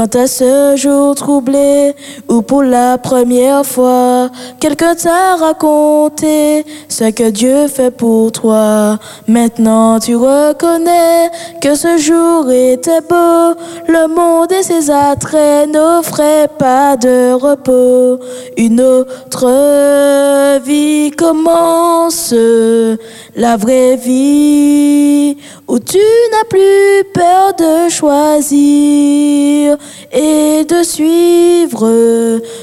Quand 0.00 0.16
à 0.16 0.26
ce 0.26 0.76
jour 0.76 1.14
troublé, 1.14 1.94
ou 2.26 2.40
pour 2.40 2.62
la 2.62 2.96
première 2.96 3.66
fois, 3.66 4.30
quelqu'un 4.58 4.94
t'a 4.94 5.36
raconté 5.36 6.64
ce 6.88 7.10
que 7.10 7.28
Dieu 7.28 7.68
fait 7.68 7.90
pour 7.90 8.32
toi. 8.32 8.98
Maintenant 9.28 10.00
tu 10.00 10.16
reconnais 10.16 11.30
que 11.60 11.74
ce 11.74 11.98
jour 11.98 12.50
était 12.50 13.02
beau, 13.02 13.54
le 13.88 14.08
monde 14.08 14.50
et 14.52 14.62
ses 14.62 14.90
attraits 14.90 15.68
n'offraient 15.68 16.48
pas 16.58 16.96
de 16.96 17.34
repos. 17.34 18.24
Une 18.56 18.80
autre 18.80 19.44
vie 20.60 21.10
commence, 21.10 22.34
la 23.36 23.58
vraie 23.58 23.96
vie, 23.96 25.36
où 25.68 25.78
tu 25.78 25.98
n'as 25.98 26.48
plus 26.48 27.04
peur 27.12 27.52
de 27.58 27.90
choisir 27.90 29.76
et 30.12 30.64
de 30.64 30.82
suivre 30.82 31.86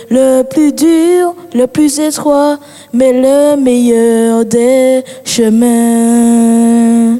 le 0.09 0.43
plus 0.43 0.71
dur, 0.73 1.35
le 1.53 1.65
plus 1.65 1.99
étroit, 1.99 2.59
mais 2.93 3.13
le 3.13 3.55
meilleur 3.55 4.45
des 4.45 5.03
chemins. 5.23 7.17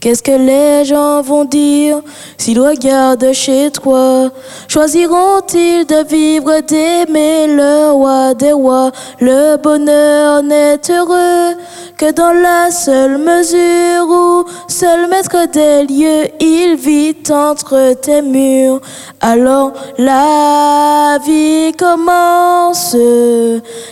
Qu'est-ce 0.00 0.22
que 0.22 0.30
les 0.30 0.84
gens 0.84 1.22
vont 1.22 1.44
dire 1.44 2.00
s'ils 2.36 2.60
regardent 2.60 3.32
chez 3.32 3.72
toi? 3.72 4.30
Choisiront-ils 4.68 5.84
de 5.86 6.06
vivre, 6.06 6.60
d'aimer 6.60 7.48
le 7.48 7.90
roi 7.90 8.32
des 8.34 8.52
rois? 8.52 8.92
Le 9.18 9.56
bonheur 9.56 10.44
n'est 10.44 10.78
heureux 10.88 11.56
que 11.96 12.12
dans 12.12 12.30
la 12.30 12.70
seule 12.70 13.18
mesure 13.18 14.06
où 14.08 14.44
seul 14.68 15.08
maître 15.08 15.48
des 15.50 15.82
lieux, 15.82 16.28
il 16.38 16.76
vit 16.76 17.16
entre 17.32 17.94
tes 17.94 18.22
murs. 18.22 18.80
Alors 19.20 19.72
la 19.98 21.18
vie 21.26 21.72
commence, 21.76 22.96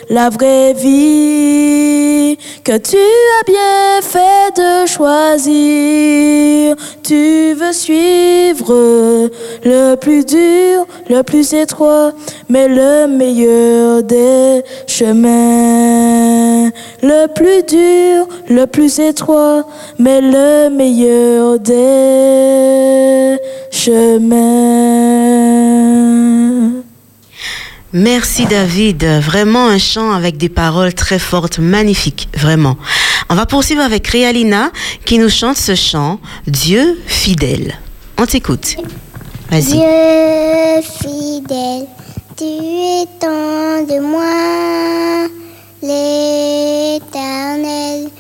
la 0.09 0.31
vraie 0.31 0.73
vie 0.73 2.39
que 2.63 2.77
tu 2.79 2.97
as 2.97 3.45
bien 3.45 4.03
fait 4.03 4.55
de 4.57 4.87
choisir. 4.87 5.96
Tu 7.03 7.55
veux 7.55 7.73
suivre 7.73 9.31
le 9.65 9.95
plus 9.95 10.25
dur, 10.25 10.87
le 11.09 11.23
plus 11.23 11.53
étroit, 11.55 12.13
mais 12.49 12.67
le 12.69 13.07
meilleur 13.07 14.03
des 14.03 14.63
chemins. 14.87 16.71
Le 17.03 17.27
plus 17.29 17.63
dur, 17.63 18.27
le 18.49 18.67
plus 18.67 18.99
étroit, 18.99 19.65
mais 19.99 20.21
le 20.21 20.69
meilleur 20.69 21.61
des 21.61 23.39
chemins. 23.71 24.97
Merci 27.93 28.47
David, 28.47 29.05
vraiment 29.23 29.69
un 29.69 29.79
chant 29.79 30.11
avec 30.13 30.37
des 30.37 30.49
paroles 30.49 30.93
très 30.93 31.19
fortes, 31.19 31.59
magnifiques, 31.59 32.29
vraiment. 32.37 32.77
On 33.29 33.35
va 33.35 33.45
poursuivre 33.47 33.83
avec 33.83 34.07
Réalina 34.07 34.71
qui 35.05 35.19
nous 35.19 35.29
chante 35.29 35.57
ce 35.57 35.75
chant, 35.75 36.21
Dieu 36.47 36.97
fidèle. 37.07 37.77
On 38.19 38.27
t'écoute. 38.27 38.77
Vas-y. 39.51 39.73
Dieu 39.73 40.81
fidèle, 40.83 41.89
tu 42.37 42.45
es 42.45 43.07
tant 43.21 43.83
de 43.83 43.99
moi, 44.01 45.27
l'éternel, 45.83 48.11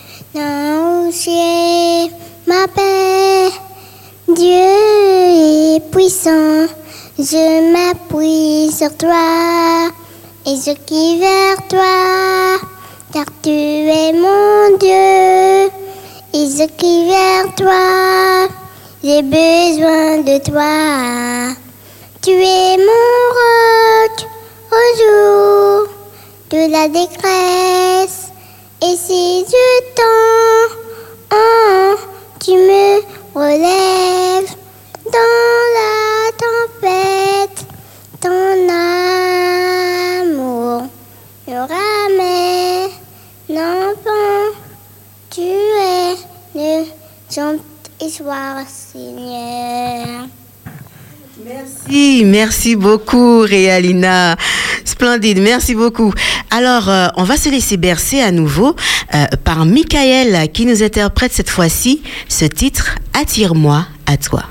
ciel, 1.12 2.10
ma 2.46 2.66
paix. 2.68 3.50
Dieu 4.28 4.44
est 4.44 5.80
puissant, 5.90 6.66
je 7.18 7.72
m'appuie 7.72 8.70
sur 8.72 8.96
toi 8.96 9.90
et 10.44 10.56
je 10.56 10.72
crie 10.84 11.18
vers 11.18 11.66
toi, 11.68 12.58
car 13.16 13.24
tu 13.42 13.50
es 13.50 14.12
mon 14.12 14.76
Dieu 14.76 15.70
et 16.34 16.46
je 16.54 16.66
vers 17.08 17.48
toi. 17.60 18.48
J'ai 19.02 19.22
besoin 19.22 20.18
de 20.18 20.36
toi. 20.50 21.56
Tu 22.20 22.32
es 22.32 22.76
mon 22.76 23.08
roc 23.38 24.16
au 24.80 24.86
jour 25.00 25.88
de 26.50 26.60
la 26.70 26.84
détresse. 26.88 28.20
Et 28.82 28.96
si 28.96 29.46
je 29.48 29.66
tends, 29.98 30.68
oh, 31.32 31.94
tu 32.44 32.52
me 32.52 33.00
relèves 33.34 34.52
dans 35.16 35.62
la 35.78 35.94
tempête. 36.44 37.60
Ton 38.20 38.68
amour 40.28 40.82
me 41.48 41.54
ramène 41.54 43.05
Tu 45.30 45.40
es 45.40 46.14
le 46.54 46.84
et 48.04 48.10
soir, 48.10 48.58
Seigneur. 48.68 50.26
Merci, 51.42 52.24
merci 52.26 52.76
beaucoup 52.76 53.40
Réalina. 53.40 54.36
Splendide, 54.84 55.40
merci 55.40 55.74
beaucoup. 55.74 56.12
Alors, 56.50 56.90
euh, 56.90 57.08
on 57.16 57.24
va 57.24 57.38
se 57.38 57.48
laisser 57.48 57.78
bercer 57.78 58.20
à 58.20 58.30
nouveau 58.30 58.76
euh, 59.14 59.24
par 59.44 59.64
Michael 59.64 60.52
qui 60.52 60.66
nous 60.66 60.82
interprète 60.82 61.32
cette 61.32 61.48
fois-ci 61.50 62.02
ce 62.28 62.44
titre 62.44 62.96
Attire-moi 63.14 63.86
à 64.06 64.18
toi. 64.18 64.42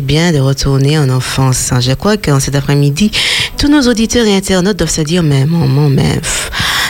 Bien 0.00 0.32
de 0.32 0.38
retourner 0.38 0.98
en 0.98 1.08
enfance. 1.10 1.72
hein. 1.72 1.80
Je 1.80 1.92
crois 1.92 2.16
qu'en 2.16 2.40
cet 2.40 2.54
après-midi, 2.54 3.10
tous 3.58 3.68
nos 3.68 3.82
auditeurs 3.82 4.26
et 4.26 4.36
internautes 4.36 4.76
doivent 4.76 4.90
se 4.90 5.02
dire, 5.02 5.22
mais 5.22 5.46
maman, 5.46 5.88
mais 5.88 6.20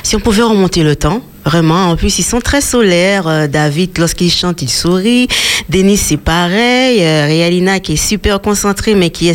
si 0.02 0.16
on 0.16 0.20
pouvait 0.20 0.42
remonter 0.42 0.82
le 0.82 0.96
temps, 0.96 1.22
vraiment. 1.44 1.90
En 1.90 1.96
plus, 1.96 2.18
ils 2.18 2.24
sont 2.24 2.40
très 2.40 2.60
solaires. 2.60 3.28
Euh, 3.28 3.46
David, 3.46 3.96
lorsqu'il 3.98 4.30
chante, 4.30 4.62
il 4.62 4.70
sourit. 4.70 5.28
Denis, 5.68 5.96
c'est 5.96 6.16
pareil. 6.16 7.02
Euh, 7.02 7.26
Réalina, 7.26 7.80
qui 7.80 7.94
est 7.94 8.08
super 8.08 8.40
concentrée, 8.40 8.94
mais 8.94 9.10
qui, 9.10 9.32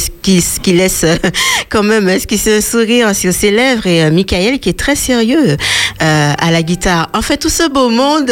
laisse 0.67 1.03
euh, 1.03 1.15
quand 1.69 1.83
même 1.83 2.19
qui 2.19 2.37
se 2.37 2.61
sourire 2.61 3.15
sur 3.15 3.33
ses 3.33 3.51
lèvres. 3.51 3.87
Et 3.87 4.09
Michael, 4.11 4.59
qui 4.59 4.69
est 4.69 4.79
très 4.79 4.95
sérieux 4.95 5.57
à 5.99 6.51
la 6.51 6.63
guitare. 6.63 7.09
En 7.13 7.21
fait, 7.21 7.37
tout 7.37 7.49
ce 7.49 7.69
beau 7.69 7.89
monde 7.89 8.31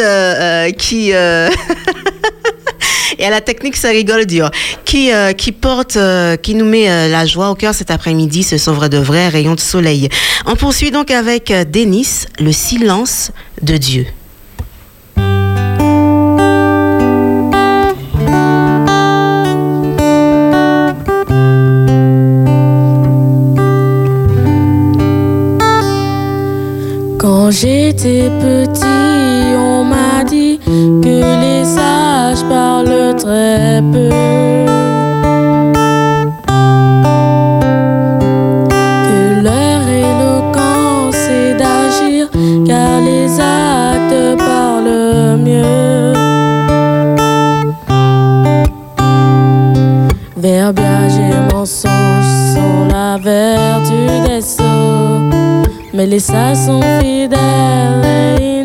qui... 0.78 1.12
Et 3.18 3.24
à 3.24 3.30
la 3.30 3.40
technique, 3.40 3.76
ça 3.76 3.88
rigole 3.88 4.26
dur. 4.26 4.50
Qui, 4.84 5.12
euh, 5.12 5.32
qui 5.32 5.52
porte, 5.52 5.96
euh, 5.96 6.36
qui 6.36 6.54
nous 6.54 6.64
met 6.64 6.88
euh, 6.88 7.08
la 7.08 7.26
joie 7.26 7.50
au 7.50 7.54
cœur 7.54 7.74
cet 7.74 7.90
après-midi. 7.90 8.42
Ce 8.42 8.58
sont 8.58 8.76
de 8.76 8.98
vrais 8.98 9.28
rayons 9.28 9.54
de 9.54 9.60
soleil. 9.60 10.08
On 10.46 10.54
poursuit 10.54 10.90
donc 10.90 11.10
avec 11.10 11.52
Denis, 11.70 12.26
le 12.38 12.52
silence 12.52 13.32
de 13.60 13.76
Dieu. 13.76 14.06
Quand 27.18 27.50
j'étais 27.50 28.30
petit, 28.40 29.56
on 29.56 29.82
m'a 29.84 30.22
dit 30.24 30.60
que 30.66 31.17
très 33.28 33.82
peu. 33.92 34.08
Que 39.06 39.20
leur 39.48 39.80
éloquence 40.06 41.22
est 41.40 41.54
d'agir, 41.62 42.30
car 42.66 43.00
les 43.02 43.28
actes 43.38 44.38
parlent 44.38 45.36
mieux. 45.48 46.12
Verbiage 50.36 51.18
et 51.18 51.54
mensonge 51.54 52.32
sont 52.54 52.86
la 52.90 53.18
vertu 53.18 54.00
des 54.26 54.40
sots. 54.40 55.20
Mais 55.92 56.06
les 56.06 56.20
sages 56.20 56.56
sont 56.66 56.80
fidèles 57.00 58.06
et 58.40 58.57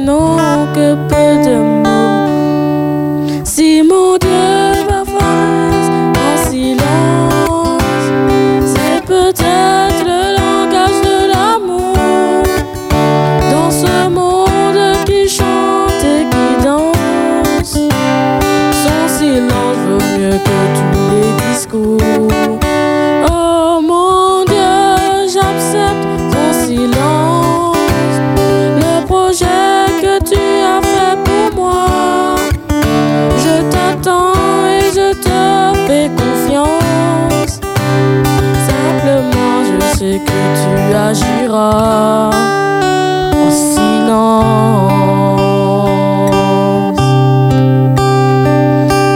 en 41.73 43.49
silence. 43.51 44.93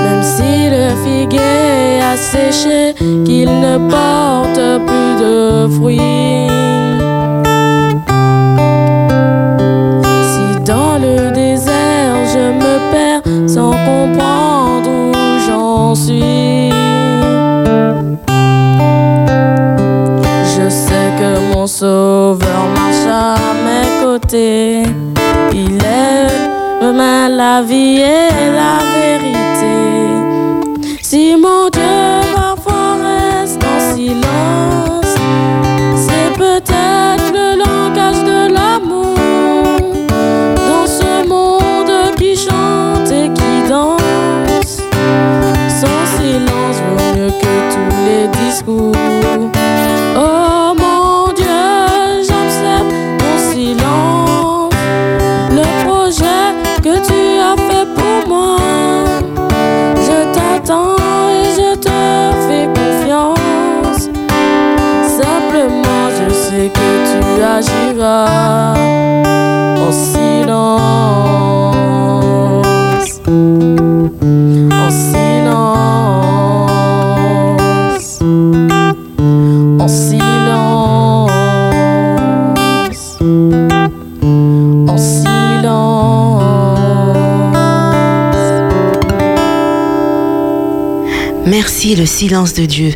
Même 0.03 0.23
si 0.23 0.69
le 0.69 0.85
figuier 1.03 2.01
a 2.01 2.17
séché, 2.17 2.95
qu'il 3.25 3.49
ne 3.59 3.77
porte 3.89 4.61
plus 4.87 5.13
de 5.23 5.67
fruits. 5.75 6.06
Merci, 91.67 91.97
le 91.97 92.05
silence 92.05 92.53
de 92.53 92.65
Dieu. 92.65 92.93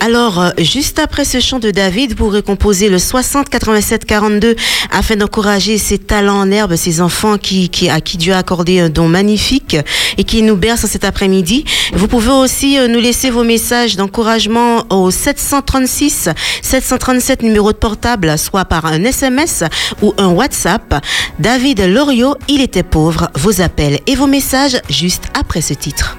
Alors, 0.00 0.40
euh, 0.40 0.50
juste 0.56 0.98
après 0.98 1.26
ce 1.26 1.40
chant 1.40 1.58
de 1.58 1.70
David, 1.70 2.12
vous 2.12 2.24
pourrez 2.24 2.42
composer 2.42 2.88
le 2.88 2.98
60 2.98 3.50
87 3.50 4.06
42 4.06 4.56
afin 4.90 5.16
d'encourager 5.16 5.76
ces 5.76 5.98
talents 5.98 6.38
en 6.38 6.50
herbe, 6.50 6.74
ces 6.74 7.02
enfants 7.02 7.36
qui, 7.36 7.68
qui, 7.68 7.90
à 7.90 8.00
qui 8.00 8.16
Dieu 8.16 8.32
a 8.32 8.38
accordé 8.38 8.80
un 8.80 8.88
don 8.88 9.08
magnifique 9.08 9.76
et 10.16 10.24
qui 10.24 10.40
nous 10.40 10.56
bercent 10.56 10.86
cet 10.86 11.04
après-midi. 11.04 11.66
Vous 11.92 12.08
pouvez 12.08 12.32
aussi 12.32 12.78
euh, 12.78 12.88
nous 12.88 12.98
laisser 12.98 13.28
vos 13.28 13.44
messages 13.44 13.96
d'encouragement 13.96 14.86
au 14.88 15.10
736 15.10 16.30
737 16.62 17.42
numéro 17.42 17.72
de 17.72 17.76
portable, 17.76 18.38
soit 18.38 18.64
par 18.64 18.86
un 18.86 19.04
SMS 19.04 19.64
ou 20.00 20.14
un 20.16 20.28
WhatsApp. 20.28 21.04
David 21.40 21.82
Loriot, 21.82 22.36
il 22.48 22.62
était 22.62 22.84
pauvre, 22.84 23.28
vos 23.34 23.60
appels 23.60 24.00
et 24.06 24.16
vos 24.16 24.26
messages 24.26 24.80
juste 24.88 25.24
après 25.38 25.60
ce 25.60 25.74
titre. 25.74 26.16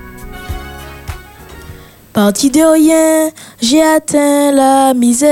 Parti 2.16 2.50
de 2.50 2.62
rien, 2.62 3.30
j'ai 3.62 3.84
atteint 3.84 4.54
la 4.54 4.94
misère. 4.94 5.28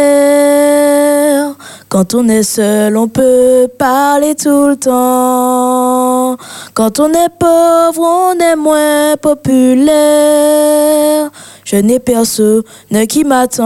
Quand 1.87 2.13
on 2.13 2.27
est 2.27 2.43
seul, 2.43 2.97
on 2.97 3.07
peut 3.07 3.69
parler 3.79 4.35
tout 4.35 4.67
le 4.67 4.75
temps. 4.75 6.35
Quand 6.73 6.99
on 6.99 7.07
est 7.13 7.29
pauvre, 7.39 8.01
on 8.01 8.37
est 8.37 8.57
moins 8.57 9.15
populaire. 9.15 9.93
Je 11.63 11.77
n'ai 11.77 11.99
personne 11.99 12.63
qui 13.07 13.23
m'attend. 13.23 13.63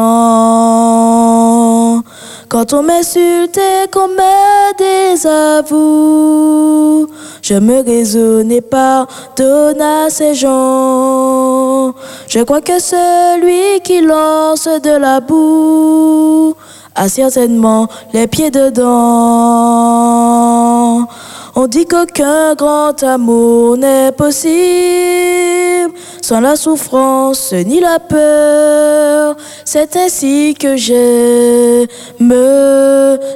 Quand 2.50 2.72
on 2.72 2.82
m'insulte 2.82 3.58
et 3.58 3.89
qu'on 3.91 4.08
me 4.08 4.74
désavoue, 4.78 5.76
je 7.41 7.56
me 7.56 7.84
raisonne 7.84 8.50
et 8.54 8.62
pardonne 8.62 9.82
à 9.82 10.10
ces 10.10 10.34
gens. 10.34 11.93
Je 12.30 12.41
crois 12.43 12.62
que 12.62 12.80
celui 12.80 13.82
qui 13.84 14.00
lance 14.00 14.70
de 14.82 14.98
la 14.98 15.20
boue 15.20 16.56
a 16.95 17.10
certainement 17.10 17.89
les 18.14 18.28
pieds 18.28 18.50
dedans. 18.50 18.86
On 21.60 21.66
dit 21.66 21.88
qu'aucun 21.88 22.53
grand 22.53 23.01
amour 23.01 23.78
n'est 23.78 24.12
possible 24.12 25.91
sans 26.22 26.39
la 26.39 26.55
souffrance 26.55 27.51
ni 27.51 27.80
la 27.80 27.97
peur. 27.97 29.36
C'est 29.66 29.95
ainsi 29.95 30.53
que 30.53 30.78
j'aime 30.78 31.88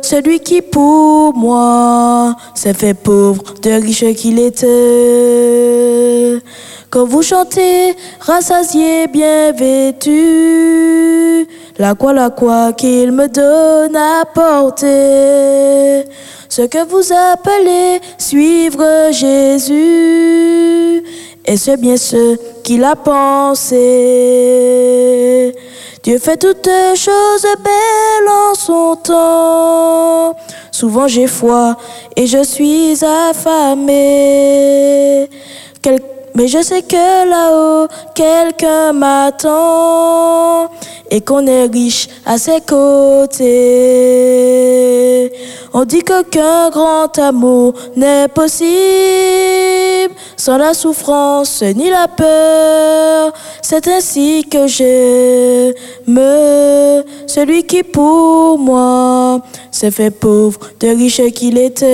celui 0.03 0.39
qui 0.39 0.61
pour 0.61 1.33
moi 1.33 2.35
s'est 2.53 2.75
fait 2.75 2.93
pauvre, 2.93 3.41
de 3.59 3.71
riche 3.71 4.05
qu'il 4.13 4.37
était. 4.37 4.67
Quand 6.91 7.05
vous 7.05 7.21
chantez, 7.21 7.95
rassasié, 8.19 9.07
bien 9.07 9.53
vêtu, 9.53 11.47
la 11.77 11.95
quoi, 11.95 12.11
la 12.11 12.29
quoi 12.29 12.73
qu'il 12.73 13.13
me 13.13 13.29
donne 13.29 13.95
à 13.95 14.25
porter. 14.25 16.03
Ce 16.49 16.63
que 16.63 16.83
vous 16.83 17.13
appelez 17.13 18.01
suivre 18.17 19.09
Jésus, 19.13 21.01
et 21.45 21.55
c'est 21.55 21.77
bien 21.77 21.95
ce 21.95 22.35
qu'il 22.61 22.83
a 22.83 22.97
pensé. 22.97 23.77
Dieu 26.03 26.17
fait 26.17 26.35
toutes 26.35 26.69
choses 26.95 27.47
belles 27.63 28.27
en 28.27 28.53
son 28.53 28.97
temps. 28.97 30.35
Souvent 30.73 31.07
j'ai 31.07 31.27
foi 31.27 31.77
et 32.17 32.27
je 32.27 32.43
suis 32.43 32.97
affamé. 33.29 35.29
Mais 36.35 36.47
je 36.47 36.61
sais 36.61 36.81
que 36.81 37.29
là-haut, 37.29 37.87
quelqu'un 38.15 38.93
m'attend 38.93 40.69
et 41.11 41.21
qu'on 41.21 41.45
est 41.45 41.65
riche 41.65 42.07
à 42.25 42.37
ses 42.37 42.61
côtés. 42.61 43.51
On 45.73 45.83
dit 45.83 46.01
qu'aucun 46.03 46.69
grand 46.69 47.17
amour 47.19 47.73
n'est 47.95 48.29
possible 48.29 48.61
sans 50.37 50.57
la 50.57 50.73
souffrance 50.73 51.61
ni 51.61 51.89
la 51.89 52.07
peur. 52.07 53.33
C'est 53.61 53.87
ainsi 53.89 54.45
que 54.49 54.67
j'aime 54.67 55.75
celui 57.27 57.63
qui 57.63 57.83
pour 57.83 58.57
moi 58.57 59.41
s'est 59.69 59.91
fait 59.91 60.11
pauvre, 60.11 60.59
de 60.79 60.87
riche 60.87 61.21
qu'il 61.33 61.57
était. 61.57 61.87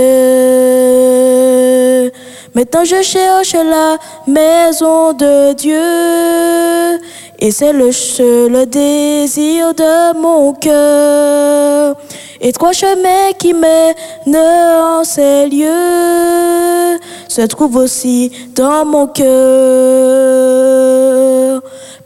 Maintenant 2.56 2.86
je 2.86 3.02
cherche 3.02 3.54
la 3.54 3.98
maison 4.28 5.14
de 5.14 5.54
Dieu 5.54 7.00
et 7.40 7.52
c'est 7.52 7.74
le 7.74 7.92
seul 7.92 8.66
désir 8.68 9.74
de 9.74 10.18
mon 10.20 10.54
cœur. 10.54 11.96
Et 12.42 12.52
trois 12.52 12.74
chemins 12.74 13.32
qui 13.38 13.54
mènent 13.54 13.94
en 14.36 15.04
ces 15.04 15.48
lieux 15.48 17.00
se 17.28 17.42
trouvent 17.48 17.78
aussi 17.78 18.32
dans 18.56 18.86
mon 18.86 19.08
cœur. 19.08 19.28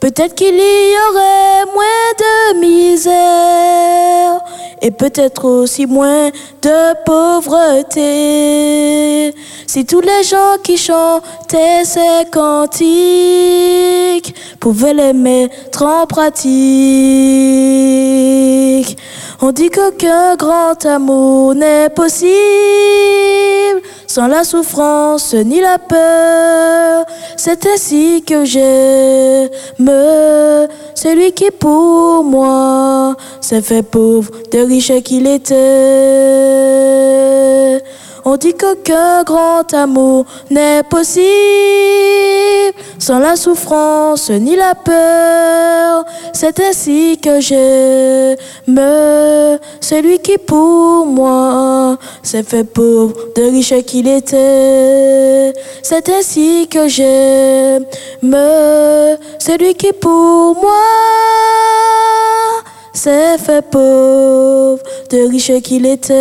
Peut-être 0.02 0.34
qu'il 0.34 0.56
y 0.56 0.96
aurait 1.10 1.66
moins 1.76 2.12
de 2.18 2.60
misère 2.60 4.42
et 4.82 4.90
peut-être 4.90 5.46
aussi 5.46 5.86
moins 5.86 6.32
de 6.64 7.04
pauvreté. 7.06 8.02
Si 9.68 9.86
tous 9.86 10.02
les 10.02 10.24
gens 10.24 10.58
qui 10.64 10.76
chantaient 10.78 11.86
ces 11.86 12.26
cantiques 12.32 12.82
pouvaient 14.60 14.96
les 14.96 15.14
mettre 15.14 15.84
en 15.84 16.08
pratique. 16.08 16.42
On 19.40 19.52
dit 19.52 19.70
qu'aucun 19.70 20.36
grand 20.36 20.84
amour 20.84 21.54
n'est 21.54 21.90
possible 21.90 22.32
sans 24.08 24.28
la 24.28 24.44
souffrance 24.44 25.34
ni 25.34 25.62
la 25.62 25.78
peur. 25.80 27.06
C'est 27.38 27.66
ainsi 27.66 28.24
que 28.28 28.44
j'aime 28.44 29.50
celui 30.96 31.32
qui 31.32 31.52
pour 31.52 32.24
moi 32.24 33.16
s'est 33.40 33.62
fait 33.62 33.84
pauvre, 33.84 34.32
de 34.52 34.60
riche 34.60 34.92
qu'il 35.04 35.28
était. 35.28 35.62
On 38.24 38.38
dit 38.38 38.54
qu'aucun 38.54 39.24
grand 39.24 39.74
amour 39.74 40.26
n'est 40.50 40.84
possible 40.84 41.81
sans 43.02 43.18
la 43.18 43.36
souffrance 43.36 44.30
ni 44.30 44.56
la 44.56 44.76
peur. 44.76 46.06
C'est 46.34 46.60
ainsi 46.60 47.18
que 47.18 47.42
j'aime 47.42 48.38
celui 49.82 50.20
qui 50.20 50.38
pour 50.38 51.08
moi 51.08 51.98
s'est 52.22 52.44
fait 52.44 52.64
pauvre, 52.64 53.16
de 53.36 53.42
riche 53.50 53.74
qu'il 53.86 54.08
était. 54.08 55.52
C'est 55.82 56.10
ainsi 56.10 56.68
que 56.70 56.88
j'aime 56.88 57.86
celui 59.40 59.74
qui 59.74 59.92
pour 59.94 60.56
moi 60.56 60.72
s'est 62.94 63.40
fait 63.40 63.64
pauvre, 63.64 64.80
de 65.10 65.28
riche 65.28 65.60
qu'il 65.64 65.88
était. 65.88 66.12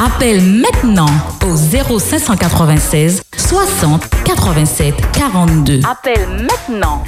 Appelle 0.00 0.40
maintenant 0.42 1.06
au 1.44 1.56
0596 1.56 3.22
60 3.36 4.02
87 4.24 4.94
42. 5.18 5.80
Appelle 5.90 6.28
maintenant. 6.28 7.02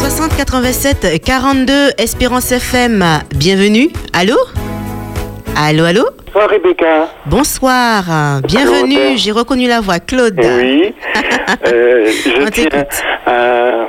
60 0.00 0.36
87 0.36 1.22
42 1.24 1.72
Espérance 1.98 2.50
FM. 2.52 3.04
Bienvenue. 3.36 3.90
Allô? 4.12 4.36
Allô, 5.56 5.84
allô? 5.84 6.04
Bonsoir 6.26 6.50
Rebecca. 6.50 7.08
Bonsoir. 7.26 8.04
Bienvenue. 8.42 9.16
J'ai 9.16 9.30
reconnu 9.30 9.68
la 9.68 9.80
voix. 9.80 9.98
Claude. 10.00 10.40
Oui. 10.40 10.94
Euh, 11.66 12.06
je 12.24 12.48
tiens 12.48 12.84
à, 13.26 13.86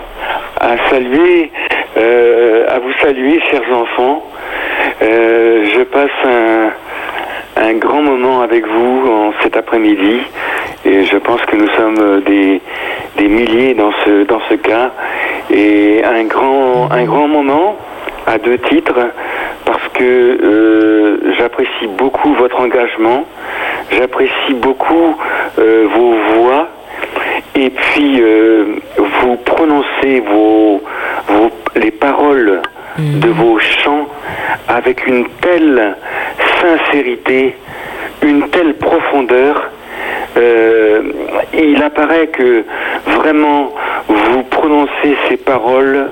à 0.59 0.89
saluer, 0.89 1.49
euh, 1.97 2.65
à 2.69 2.79
vous 2.79 2.91
saluer, 3.01 3.39
chers 3.49 3.63
enfants. 3.73 4.21
Euh, 5.01 5.65
je 5.75 5.81
passe 5.83 6.09
un, 6.25 6.69
un 7.61 7.73
grand 7.73 8.01
moment 8.01 8.41
avec 8.41 8.65
vous 8.67 9.07
en 9.11 9.33
cet 9.43 9.57
après-midi. 9.57 10.21
Et 10.85 11.03
je 11.03 11.17
pense 11.17 11.41
que 11.45 11.55
nous 11.55 11.69
sommes 11.69 12.21
des, 12.21 12.61
des 13.17 13.27
milliers 13.27 13.73
dans 13.73 13.91
ce, 14.05 14.23
dans 14.25 14.41
ce 14.49 14.55
cas. 14.55 14.91
Et 15.51 16.03
un 16.03 16.23
grand, 16.25 16.91
un 16.91 17.03
grand 17.05 17.27
moment 17.27 17.75
à 18.27 18.37
deux 18.37 18.57
titres 18.57 18.99
parce 19.65 19.87
que 19.93 20.03
euh, 20.03 21.33
j'apprécie 21.37 21.87
beaucoup 21.97 22.33
votre 22.35 22.59
engagement, 22.59 23.25
j'apprécie 23.91 24.53
beaucoup 24.53 25.15
euh, 25.59 25.87
vos 25.93 26.13
voix. 26.35 26.67
Et 27.55 27.69
puis 27.69 28.21
euh, 28.21 28.75
vous 28.97 29.37
prononcez 29.37 30.21
vos, 30.29 30.81
vos, 31.27 31.49
les 31.75 31.91
paroles 31.91 32.61
de 32.97 33.29
vos 33.29 33.59
chants 33.59 34.07
avec 34.67 35.05
une 35.07 35.27
telle 35.41 35.95
sincérité, 36.61 37.55
une 38.21 38.49
telle 38.49 38.75
profondeur. 38.75 39.69
Euh, 40.37 41.01
il 41.53 41.81
apparaît 41.81 42.27
que 42.27 42.63
vraiment 43.05 43.71
vous 44.07 44.43
prononcez 44.43 45.15
ces 45.29 45.37
paroles 45.37 46.09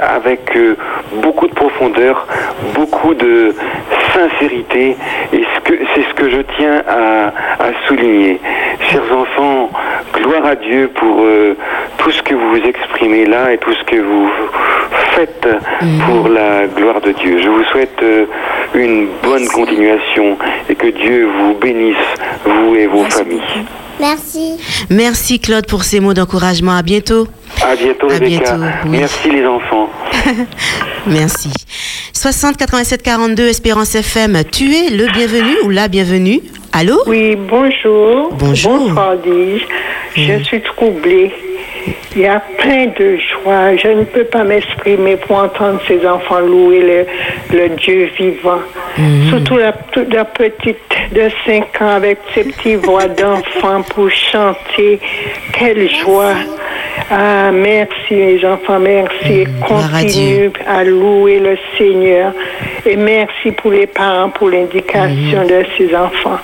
avec 0.00 0.56
euh, 0.56 0.76
beaucoup 1.14 1.48
de 1.48 1.54
profondeur, 1.54 2.26
beaucoup 2.74 3.14
de 3.14 3.54
sincérité, 4.12 4.96
et 5.32 5.44
c'est 5.94 6.02
ce 6.02 6.14
que 6.14 6.30
je 6.30 6.40
tiens 6.56 6.82
à 6.86 7.86
souligner. 7.86 8.40
Chers 8.90 9.16
enfants, 9.16 9.70
gloire 10.12 10.44
à 10.46 10.54
Dieu 10.56 10.90
pour 10.94 11.20
euh, 11.20 11.54
tout 11.98 12.10
ce 12.10 12.22
que 12.22 12.34
vous 12.34 12.56
exprimez 12.56 13.26
là 13.26 13.52
et 13.52 13.58
tout 13.58 13.72
ce 13.72 13.84
que 13.84 13.96
vous 14.00 14.28
faites 15.14 15.46
pour 16.06 16.28
la 16.28 16.66
gloire 16.66 17.00
de 17.00 17.12
Dieu. 17.12 17.40
Je 17.42 17.48
vous 17.48 17.64
souhaite 17.64 17.98
euh, 18.02 18.26
une 18.74 19.08
bonne 19.22 19.46
continuation 19.48 20.36
et 20.68 20.74
que 20.74 20.88
Dieu 20.88 21.28
vous 21.38 21.54
bénisse, 21.54 21.96
vous 22.44 22.74
et 22.76 22.86
vos 22.86 23.04
familles. 23.04 23.40
Merci. 24.00 24.56
Merci 24.90 25.38
Claude 25.38 25.66
pour 25.66 25.84
ces 25.84 26.00
mots 26.00 26.14
d'encouragement. 26.14 26.72
À 26.76 26.82
bientôt. 26.82 27.28
À 27.62 27.76
bientôt, 27.76 28.08
À 28.10 28.14
Rebecca. 28.14 28.56
bientôt, 28.56 28.64
oui. 28.86 28.90
Merci 28.98 29.30
les 29.30 29.46
enfants. 29.46 29.88
Merci. 31.06 31.50
60 32.12 32.56
87 32.56 33.02
42 33.02 33.46
Espérance 33.48 33.94
FM. 33.94 34.42
Tu 34.50 34.72
es 34.74 34.90
le 34.90 35.06
bienvenu 35.12 35.54
ou 35.64 35.70
la 35.70 35.88
bienvenue? 35.88 36.40
Allô 36.72 36.96
Oui, 37.06 37.36
bonjour. 37.36 38.32
Bonjour. 38.32 38.78
Bonsoir, 38.78 39.16
dis-je. 39.18 39.66
Je 40.16 40.42
suis 40.42 40.62
troublée. 40.62 41.30
Il 42.14 42.22
y 42.22 42.26
a 42.26 42.40
plein 42.58 42.86
de 42.86 43.16
joie. 43.16 43.76
Je 43.76 43.88
ne 43.88 44.04
peux 44.04 44.24
pas 44.24 44.44
m'exprimer 44.44 45.16
pour 45.16 45.36
entendre 45.36 45.80
ces 45.88 46.06
enfants 46.06 46.40
louer 46.40 47.06
le, 47.50 47.58
le 47.58 47.68
Dieu 47.76 48.10
vivant. 48.18 48.60
Surtout 49.28 49.56
la, 49.56 49.72
petite 49.72 50.76
de 51.12 51.28
5 51.46 51.80
ans 51.80 51.88
avec 51.96 52.18
ses 52.34 52.44
petites 52.44 52.84
voix 52.84 53.08
d'enfant 53.20 53.82
pour 53.94 54.10
chanter. 54.10 55.00
Quelle 55.52 55.88
joie. 55.90 56.34
Ah, 57.10 57.50
merci 57.52 58.14
les 58.14 58.44
enfants, 58.44 58.78
merci. 58.78 59.46
à 59.62 59.66
Continue 59.66 60.50
à 60.66 60.84
louer 60.84 61.38
le 61.38 61.56
Seigneur. 61.78 62.32
Et 62.84 62.96
merci 62.96 63.52
pour 63.52 63.70
les 63.70 63.86
parents, 63.86 64.30
pour 64.30 64.50
l'indication 64.50 65.44
de 65.44 65.64
ces 65.76 65.94
enfants. 65.94 66.38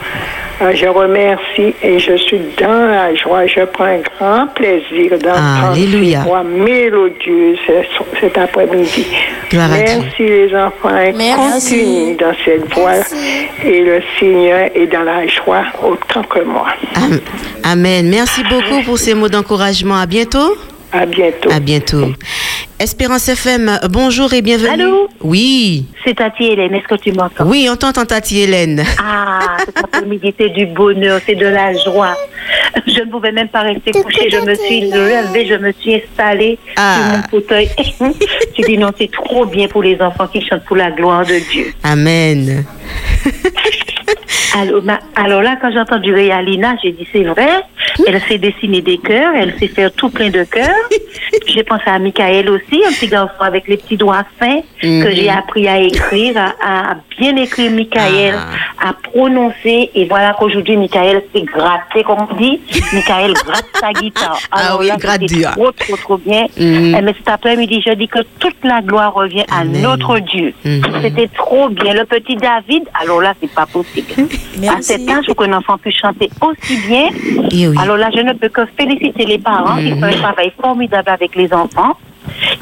Euh, 0.61 0.73
je 0.75 0.87
remercie 0.87 1.73
et 1.83 2.01
je 2.01 2.17
suis 2.17 2.41
dans 2.61 2.89
la 2.91 3.15
joie. 3.15 3.47
Je 3.47 3.61
prends 3.65 3.85
un 3.85 4.01
grand 4.01 4.47
plaisir 4.49 5.13
d'entendre 5.13 5.73
Alléluia. 5.73 6.23
ces 6.23 6.29
voix 6.29 6.43
mélodieuses 6.43 7.59
ce- 7.67 8.19
cet 8.21 8.37
après-midi. 8.37 9.07
Merci 9.53 10.05
les 10.19 10.55
enfants. 10.57 10.97
et 10.99 11.13
Merci. 11.13 11.77
Continuez 11.79 12.15
dans 12.17 12.35
cette 12.45 12.75
voie. 12.75 12.95
Et 13.65 13.81
le 13.83 14.01
Seigneur 14.19 14.69
est 14.75 14.87
dans 14.89 15.03
la 15.05 15.27
joie 15.29 15.63
autant 15.83 16.25
que 16.25 16.41
moi. 16.43 16.67
Am- 16.97 17.21
Amen. 17.63 18.09
Merci 18.11 18.43
beaucoup 18.51 18.83
pour 18.85 18.99
ces 18.99 19.15
mots 19.15 19.29
d'encouragement. 19.29 19.97
À 19.97 20.07
bientôt. 20.07 20.57
À 20.93 21.07
bientôt. 21.07 21.51
À 21.53 21.61
bientôt. 21.61 22.07
Espérance 22.81 23.29
FM, 23.29 23.81
bonjour 23.91 24.33
et 24.35 24.41
bienvenue. 24.41 24.69
Allô 24.69 25.09
Oui. 25.21 25.85
C'est 26.05 26.15
Tati 26.15 26.45
Hélène, 26.45 26.75
est-ce 26.77 26.87
que 26.87 26.95
tu 26.95 27.11
m'entends 27.11 27.45
Oui, 27.45 27.67
on 27.69 27.75
t'entend, 27.75 28.05
Tati 28.05 28.41
Hélène. 28.41 28.85
Ah, 29.03 29.57
cet 29.65 29.79
après-midi, 29.79 30.33
c'est 30.39 30.51
du 30.51 30.67
bonheur, 30.67 31.21
c'est 31.27 31.35
de 31.35 31.47
la 31.47 31.73
joie. 31.77 32.15
Je 32.87 33.01
ne 33.01 33.11
pouvais 33.11 33.33
même 33.33 33.49
pas 33.49 33.63
rester 33.63 33.91
couchée. 33.91 34.31
Je 34.31 34.39
me 34.39 34.55
suis 34.55 34.83
levée, 34.83 35.47
je 35.47 35.55
me 35.55 35.73
suis 35.73 35.97
installée 35.97 36.57
Ah. 36.77 36.99
sur 37.01 37.17
mon 37.17 37.23
fauteuil. 37.41 37.69
J'ai 38.57 38.63
dit 38.63 38.79
non, 38.79 38.93
c'est 38.97 39.11
trop 39.11 39.45
bien 39.45 39.67
pour 39.67 39.83
les 39.83 40.01
enfants 40.01 40.29
qui 40.29 40.41
chantent 40.47 40.65
pour 40.65 40.77
la 40.77 40.93
gloire 40.93 41.27
de 41.27 41.41
Dieu. 41.51 41.73
Amen. 41.83 42.65
Alors, 44.59 44.83
ma- 44.83 44.99
alors 45.15 45.43
là, 45.43 45.57
quand 45.61 45.71
j'ai 45.71 45.79
entendu 45.79 46.13
Réalina, 46.13 46.75
j'ai 46.83 46.93
dit 46.93 47.07
c'est 47.13 47.23
vrai. 47.23 47.49
Elle 48.07 48.21
sait 48.23 48.39
dessiner 48.39 48.81
des 48.81 48.97
cœurs, 48.99 49.35
elle 49.37 49.55
sait 49.59 49.69
faire 49.69 49.93
tout 49.93 50.09
plein 50.09 50.31
de 50.31 50.43
cœurs. 50.45 50.69
J'ai 51.47 51.63
pensé 51.65 51.85
à 51.87 51.99
Michael 51.99 52.49
aussi, 52.51 52.83
un 52.87 52.91
petit 52.91 53.09
garçon 53.09 53.41
avec 53.41 53.69
les 53.69 53.77
petits 53.77 53.97
doigts 53.97 54.25
fins 54.39 54.61
que 54.81 54.87
Mhm. 55.09 55.15
j'ai 55.15 55.29
appris 55.31 55.67
à 55.69 55.79
écrire, 55.81 56.37
à, 56.37 56.93
à 56.93 56.97
bien 57.19 57.37
écrire 57.37 57.71
Michael, 57.71 58.35
à 58.83 58.93
prononcer. 58.93 59.91
Et 59.95 60.05
voilà 60.07 60.35
qu'aujourd'hui, 60.39 60.77
Michael 60.77 61.23
s'est 61.35 61.43
gratté, 61.43 62.03
comme 62.05 62.27
on 62.31 62.35
dit. 62.37 62.61
Michael 62.93 63.33
gratte 63.35 63.67
sa 63.81 63.93
guitare. 63.93 64.39
Ah 64.53 64.77
oui, 64.79 64.87
là, 64.89 64.97
gratte 64.97 65.23
trop, 65.55 65.73
trop, 65.73 65.97
trop 65.97 66.17
bien. 66.19 66.45
Mhm. 66.59 66.95
Eh, 66.99 67.03
Mais 67.03 67.15
cet 67.19 67.29
après-midi, 67.29 67.83
je 67.87 67.93
dis 67.95 68.09
que 68.09 68.21
toute 68.39 68.57
la 68.65 68.81
gloire 68.81 69.13
revient 69.15 69.45
à 69.51 69.65
notre 69.65 70.19
Dieu. 70.21 70.53
Mhm. 70.65 70.83
C'était 71.03 71.29
trop 71.29 71.69
bien. 71.69 71.93
Le 71.95 72.05
petit 72.05 72.37
David, 72.37 72.85
alors 73.01 73.21
là, 73.21 73.35
c'est 73.41 73.51
pas 73.53 73.67
possible. 73.67 73.98
À 74.69 74.83
cet 74.83 75.09
âge, 75.09 75.25
pour 75.27 75.37
qu'un 75.37 75.53
enfant 75.53 75.79
puisse 75.79 75.97
chanter 75.97 76.29
aussi 76.41 76.77
bien. 76.89 77.09
Eh 77.53 77.69
oui. 77.69 77.77
Alors 77.81 77.97
là, 77.97 78.11
je 78.15 78.21
ne 78.21 78.33
peux 78.33 78.49
que 78.49 78.63
féliciter 78.77 79.25
les 79.25 79.39
parents 79.39 79.77
qui 79.79 79.91
font 79.91 80.03
un 80.05 80.11
travail 80.13 80.53
formidable 80.61 81.09
avec 81.11 81.35
les 81.37 81.53
enfants. 81.53 81.97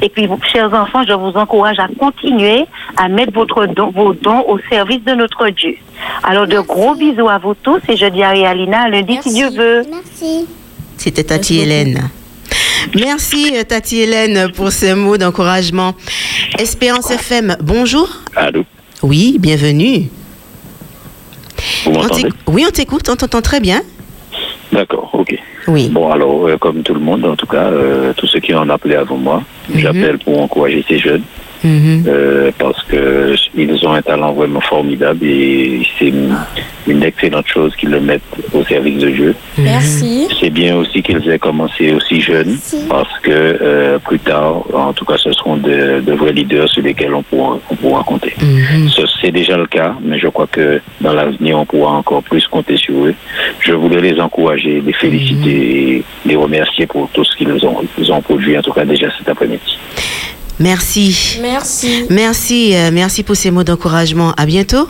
Et 0.01 0.07
puis, 0.09 0.27
vous, 0.27 0.39
chers 0.53 0.73
enfants, 0.73 1.03
je 1.07 1.13
vous 1.13 1.31
encourage 1.37 1.77
à 1.79 1.87
continuer 1.99 2.65
à 2.95 3.09
mettre 3.09 3.33
votre 3.33 3.65
don- 3.65 3.91
vos 3.91 4.13
dons 4.13 4.43
au 4.47 4.59
service 4.69 5.03
de 5.03 5.13
notre 5.13 5.49
Dieu. 5.49 5.75
Alors, 6.23 6.47
de 6.47 6.59
gros 6.59 6.95
bisous 6.95 7.27
à 7.27 7.37
vous 7.39 7.53
tous 7.55 7.79
et 7.89 7.97
je 7.97 8.05
dis 8.05 8.23
à 8.23 8.29
Réalina 8.29 8.87
lundi 8.89 9.17
si 9.21 9.33
Dieu 9.33 9.49
veut. 9.49 9.83
Merci. 9.91 10.45
C'était 10.97 11.23
Tati 11.23 11.59
Hélène. 11.59 12.09
Merci 12.95 13.51
euh, 13.55 13.63
Tati 13.63 13.99
Hélène 13.99 14.51
pour 14.55 14.71
ces 14.71 14.93
mots 14.93 15.17
d'encouragement. 15.17 15.93
Espérance 16.59 17.11
FM, 17.11 17.57
bonjour. 17.61 18.07
Allô 18.35 18.63
Oui, 19.03 19.37
bienvenue. 19.39 20.03
Vous 21.85 21.91
m'entendez? 21.91 22.29
Oui, 22.47 22.63
on 22.67 22.71
t'écoute, 22.71 23.09
on 23.09 23.15
t'entend 23.15 23.41
très 23.41 23.59
bien. 23.59 23.81
D'accord, 24.71 25.09
ok. 25.13 25.35
Oui. 25.67 25.89
Bon, 25.89 26.11
alors, 26.11 26.47
euh, 26.47 26.57
comme 26.57 26.83
tout 26.83 26.93
le 26.93 26.99
monde, 26.99 27.25
en 27.25 27.35
tout 27.35 27.45
cas, 27.47 27.71
euh, 27.71 28.13
tous 28.15 28.27
ceux 28.27 28.39
qui 28.39 28.53
ont 28.53 28.69
appelé 28.69 28.95
avant 28.95 29.17
moi, 29.17 29.43
Mhm. 29.69 29.79
j'appelle 29.79 30.17
pour 30.19 30.41
encourager 30.41 30.83
ces 30.87 30.97
jeunes. 30.99 31.23
Mhm. 31.63 32.03
euh, 32.07 32.51
parce 32.59 32.81
que 32.83 33.33
ils 33.55 33.85
ont 33.87 33.93
un 33.93 34.01
talent 34.01 34.33
vraiment 34.33 34.61
formidable 34.61 35.25
et 35.25 35.81
c'est 35.97 36.07
une, 36.09 36.35
une 36.87 37.03
excellente 37.03 37.47
chose 37.47 37.75
qu'ils 37.75 37.89
le 37.89 37.99
mettent 37.99 38.21
au 38.53 38.63
service 38.63 38.99
de 38.99 39.09
Dieu. 39.09 39.35
Merci. 39.57 40.27
C'est 40.39 40.49
bien 40.51 40.75
aussi 40.75 41.01
qu'ils 41.01 41.27
aient 41.29 41.39
commencé 41.39 41.91
aussi 41.93 42.21
jeunes 42.21 42.57
parce 42.89 43.17
que 43.23 43.31
euh, 43.31 43.97
plus 43.99 44.19
tard, 44.19 44.63
en 44.73 44.93
tout 44.93 45.05
cas, 45.05 45.17
ce 45.17 45.31
seront 45.33 45.57
de, 45.57 46.01
de 46.05 46.13
vrais 46.13 46.31
leaders 46.33 46.69
sur 46.69 46.83
lesquels 46.83 47.13
on 47.13 47.23
pourra, 47.23 47.59
on 47.71 47.75
pourra 47.75 48.03
compter. 48.03 48.33
Ce- 48.89 49.07
C'est 49.21 49.31
déjà 49.31 49.57
le 49.57 49.65
cas, 49.65 49.95
mais 50.03 50.19
je 50.19 50.27
crois 50.27 50.45
que 50.47 50.79
dans 51.01 51.13
l'avenir, 51.13 51.57
on 51.57 51.65
pourra 51.65 51.93
encore 51.93 52.21
plus 52.21 52.45
compter 52.47 52.77
sur 52.77 52.93
eux. 53.07 53.15
Je 53.61 53.73
voulais 53.73 53.99
les 53.99 54.19
encourager, 54.21 54.79
les 54.85 54.93
féliciter 54.93 55.57
et 55.95 56.03
les 56.25 56.35
remercier 56.35 56.85
pour 56.85 57.09
tout 57.09 57.23
ce 57.23 57.35
qu'ils 57.35 57.65
ont, 57.65 57.77
ils 57.97 58.11
ont 58.11 58.21
produit, 58.21 58.55
en 58.57 58.61
tout 58.61 58.71
cas 58.73 58.85
déjà 58.85 59.07
cet 59.17 59.27
après-midi. 59.27 59.77
Merci. 60.59 61.37
Merci. 61.41 62.05
Merci, 62.09 62.75
euh, 62.75 62.89
merci 62.91 63.23
pour 63.23 63.35
ces 63.35 63.51
mots 63.51 63.63
d'encouragement. 63.63 64.33
À 64.37 64.45
bientôt. 64.45 64.87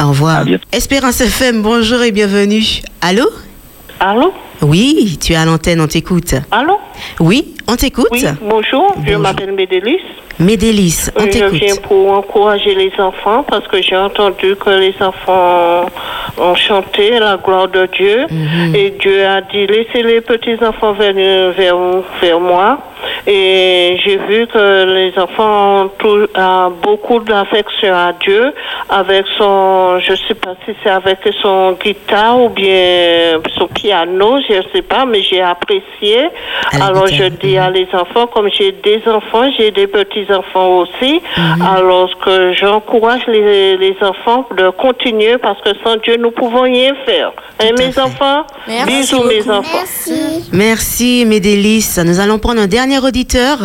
Au 0.00 0.08
revoir. 0.08 0.44
Espérance 0.70 1.20
FM, 1.20 1.62
bonjour 1.62 2.02
et 2.02 2.12
bienvenue. 2.12 2.64
Allô? 3.00 3.28
Allô? 3.98 4.32
Oui, 4.60 5.18
tu 5.20 5.32
es 5.32 5.36
à 5.36 5.44
l'antenne, 5.44 5.80
on 5.80 5.86
t'écoute. 5.86 6.34
Allô? 6.50 6.74
Oui, 7.20 7.54
on 7.68 7.76
t'écoute. 7.76 8.08
Oui, 8.10 8.24
bonjour, 8.40 8.94
je 9.06 9.14
m'appelle 9.14 9.52
Médélis. 9.52 10.00
Médélis, 10.40 11.10
on 11.16 11.22
Euh, 11.22 11.24
Je 11.26 11.30
t'écoute. 11.30 11.52
viens 11.54 11.76
pour 11.76 12.12
encourager 12.12 12.74
les 12.74 12.92
enfants 12.98 13.42
parce 13.42 13.66
que 13.66 13.82
j'ai 13.82 13.96
entendu 13.96 14.54
que 14.56 14.70
les 14.70 14.94
enfants 15.00 15.86
ont 16.38 16.54
chanté 16.54 17.18
la 17.18 17.36
gloire 17.36 17.66
de 17.68 17.86
Dieu 17.86 18.24
Mhm. 18.30 18.74
et 18.74 18.90
Dieu 18.90 19.26
a 19.26 19.40
dit 19.40 19.66
laissez 19.66 20.02
les 20.04 20.20
petits 20.20 20.58
enfants 20.64 20.92
venir 20.92 21.50
vers, 21.52 21.74
vers 22.22 22.38
moi 22.38 22.78
et 23.26 23.98
j'ai 24.04 24.16
vu 24.28 24.46
que 24.46 24.84
les 24.98 25.18
enfants 25.18 25.82
ont 25.86 25.88
tout- 25.98 26.28
euh, 26.36 26.68
beaucoup 26.82 27.18
d'affection 27.18 27.92
à 27.92 28.12
Dieu 28.12 28.54
avec 28.88 29.24
son 29.36 29.98
je 29.98 30.14
sais 30.28 30.34
pas 30.34 30.54
si 30.64 30.72
c'est 30.84 30.90
avec 30.90 31.18
son 31.42 31.72
guitare 31.72 32.40
ou 32.40 32.48
bien 32.50 33.40
son 33.56 33.66
piano 33.66 34.38
je 34.48 34.62
sais 34.72 34.82
pas 34.82 35.04
mais 35.04 35.20
j'ai 35.22 35.40
apprécié 35.42 36.28
alors 36.80 37.08
je 37.08 37.24
dis 37.24 37.57
à 37.58 37.70
les 37.70 37.88
enfants 37.92 38.26
comme 38.26 38.48
j'ai 38.50 38.72
des 38.72 39.02
enfants 39.06 39.50
j'ai 39.56 39.70
des 39.70 39.86
petits 39.86 40.26
enfants 40.32 40.78
aussi 40.78 41.20
alors 41.74 42.10
que 42.24 42.52
j'encourage 42.54 43.22
les, 43.26 43.76
les 43.76 43.96
enfants 44.02 44.46
de 44.56 44.70
continuer 44.70 45.38
parce 45.38 45.60
que 45.62 45.70
sans 45.84 45.96
Dieu 45.96 46.16
nous 46.18 46.30
pouvons 46.30 46.62
rien 46.62 46.94
faire 47.04 47.32
hein, 47.60 47.70
mes 47.78 47.98
enfants? 47.98 48.44
Merci 48.66 48.90
bisous 48.96 49.24
mes 49.24 49.50
enfants 49.50 49.84
Merci, 50.52 51.24
Médélis. 51.26 51.96
Nous 52.04 52.20
allons 52.20 52.38
prendre 52.38 52.60
un 52.60 52.66
dernier 52.66 52.98
auditeur. 52.98 53.58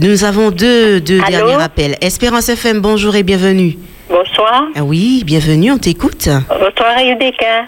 Nous 0.00 0.24
avons 0.24 0.50
deux, 0.50 1.00
deux 1.00 1.20
Allô? 1.20 1.30
derniers 1.48 1.62
appels. 1.62 1.96
Espérance 2.00 2.48
FM, 2.48 2.80
bonjour 2.80 3.14
et 3.16 3.22
bienvenue. 3.22 3.76
Bonsoir. 4.08 4.64
Ah 4.76 4.82
oui, 4.82 5.22
bienvenue, 5.24 5.70
on 5.72 5.78
t'écoute. 5.78 6.28
Bonsoir, 6.48 6.96
Rebecca. 6.98 7.64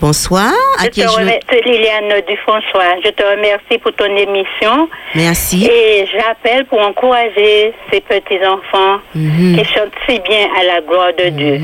Bonsoir. 0.00 0.52
À 0.78 0.84
Je 0.84 0.88
qui 0.90 1.02
te 1.02 1.08
je... 1.08 1.12
remercie, 1.14 1.60
Liliane 1.64 2.22
Dufonsois. 2.26 2.96
Je 3.04 3.10
te 3.10 3.22
remercie 3.22 3.78
pour 3.82 3.92
ton 3.92 4.06
émission. 4.16 4.88
Merci. 5.14 5.66
Et 5.70 6.06
j'appelle 6.06 6.64
pour 6.66 6.80
encourager 6.80 7.72
ces 7.92 8.00
petits-enfants 8.00 9.00
Mhm. 9.14 9.58
qui 9.58 9.64
chantent 9.66 9.92
si 10.08 10.18
bien 10.20 10.48
à 10.58 10.64
la 10.64 10.80
gloire 10.80 11.12
de 11.18 11.28
Dieu. 11.28 11.60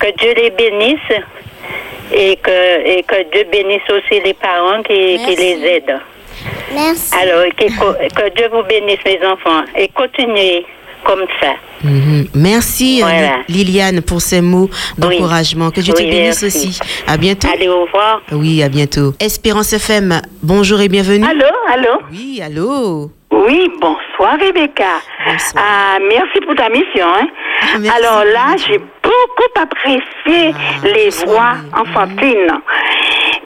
Que 0.00 0.10
Dieu 0.18 0.34
les 0.36 0.50
bénisse 0.50 0.98
et 2.12 2.36
que, 2.36 2.86
et 2.86 3.02
que 3.04 3.22
Dieu 3.32 3.44
bénisse 3.52 3.88
aussi 3.88 4.20
les 4.24 4.34
parents 4.34 4.82
qui, 4.82 5.18
qui 5.24 5.36
les 5.36 5.64
aident. 5.76 6.00
Merci. 6.74 7.14
Alors, 7.22 7.44
que, 7.56 7.66
que 8.08 8.28
Dieu 8.34 8.48
vous 8.52 8.64
bénisse, 8.64 8.98
mes 9.04 9.24
enfants, 9.24 9.62
et 9.76 9.88
continuez 9.88 10.66
comme 11.04 11.24
ça. 11.40 11.54
Mhm. 11.82 12.26
Merci 12.34 13.02
euh, 13.02 13.06
Voilà. 13.06 13.36
Liliane 13.48 14.00
pour 14.00 14.20
ces 14.20 14.40
mots 14.40 14.70
d'encouragement. 14.98 15.70
Que 15.70 15.80
Dieu 15.80 15.92
te 15.94 15.98
bénisse 16.02 16.42
merci. 16.42 16.46
aussi. 16.46 16.80
À 17.06 17.16
bientôt. 17.16 17.48
Allez, 17.52 17.68
au 17.68 17.82
revoir. 17.84 18.22
Oui, 18.32 18.62
à 18.62 18.68
bientôt. 18.68 19.12
Espérance 19.20 19.72
FM, 19.72 20.20
bonjour 20.42 20.80
et 20.80 20.88
bienvenue. 20.88 21.26
Allô, 21.26 21.46
allô 21.72 22.00
Oui, 22.10 22.40
allô 22.42 23.10
Oui, 23.30 23.70
bonsoir 23.80 24.38
Rebecca. 24.40 24.84
Ah, 25.56 25.98
merci 26.08 26.40
pour 26.46 26.54
ta 26.54 26.68
mission. 26.68 27.06
hein. 27.06 27.26
Alors 27.96 28.24
là, 28.24 28.56
j'ai 28.66 28.78
beaucoup 28.78 29.52
apprécié 29.60 30.54
les 30.84 31.10
voix 31.26 31.54
enfantines. 31.76 32.48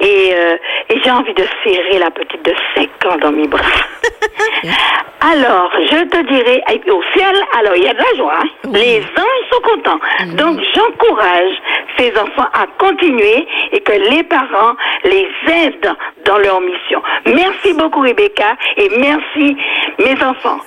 Et, 0.01 0.31
euh, 0.35 0.57
et 0.91 1.01
j'ai 1.03 1.11
envie 1.11 1.35
de 1.35 1.45
serrer 1.65 1.99
la 1.99 2.11
petite 2.11 2.45
de 2.45 2.55
5 2.75 2.89
ans 3.07 3.17
dans 3.19 3.33
mes 3.33 3.47
bras. 3.49 3.61
alors, 5.21 5.71
je 5.91 6.05
te 6.05 6.27
dirais, 6.33 6.63
au 6.91 7.03
ciel, 7.15 7.35
alors 7.59 7.75
il 7.77 7.85
y 7.85 7.89
a 7.89 7.93
de 7.95 7.99
la 7.99 8.17
joie. 8.17 8.35
hein. 8.41 8.71
Les 8.73 9.01
anges 9.01 9.45
sont 9.51 9.61
contents. 9.63 10.01
Donc, 10.37 10.61
j'encourage 10.75 11.53
ces 11.99 12.11
enfants 12.17 12.49
à 12.53 12.67
continuer 12.79 13.47
et 13.73 13.81
que 13.81 13.93
les 13.93 14.23
parents 14.25 14.75
les 15.05 15.29
aident 15.53 15.95
dans 16.25 16.39
leur 16.39 16.61
mission. 16.61 17.03
Merci 17.27 17.73
beaucoup, 17.75 18.01
Rebecca, 18.01 18.57
et 18.77 18.89
merci, 18.99 19.57
mes 19.99 20.23
enfants. 20.23 20.59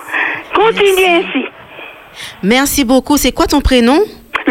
Continuez 0.54 1.06
ainsi. 1.08 1.46
Merci 2.44 2.84
beaucoup. 2.84 3.18
C'est 3.18 3.32
quoi 3.32 3.48
ton 3.48 3.62
prénom? 3.62 4.00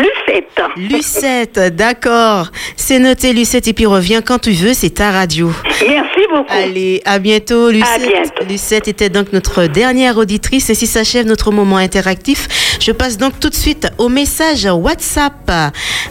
Lucette. 0.00 0.60
Lucette, 0.76 1.74
d'accord. 1.76 2.50
C'est 2.76 2.98
noté, 2.98 3.32
Lucette, 3.32 3.68
et 3.68 3.72
puis 3.72 3.86
reviens 3.86 4.22
quand 4.22 4.38
tu 4.38 4.52
veux, 4.52 4.72
c'est 4.74 4.90
ta 4.90 5.10
radio. 5.10 5.52
Merci 5.86 6.20
beaucoup. 6.32 6.46
Allez, 6.48 7.02
à 7.04 7.18
bientôt, 7.18 7.70
Lucette. 7.70 7.88
À 7.94 7.98
bientôt. 7.98 8.44
Lucette 8.48 8.88
était 8.88 9.08
donc 9.08 9.32
notre 9.32 9.66
dernière 9.66 10.16
auditrice. 10.16 10.70
Et 10.70 10.74
si 10.74 10.86
s'achève 10.86 11.26
notre 11.26 11.50
moment 11.52 11.76
interactif, 11.76 12.48
Je 12.80 12.92
passe 12.92 13.18
donc 13.18 13.38
tout 13.40 13.50
de 13.50 13.54
suite 13.54 13.88
au 13.98 14.08
message 14.08 14.64
WhatsApp. 14.64 15.50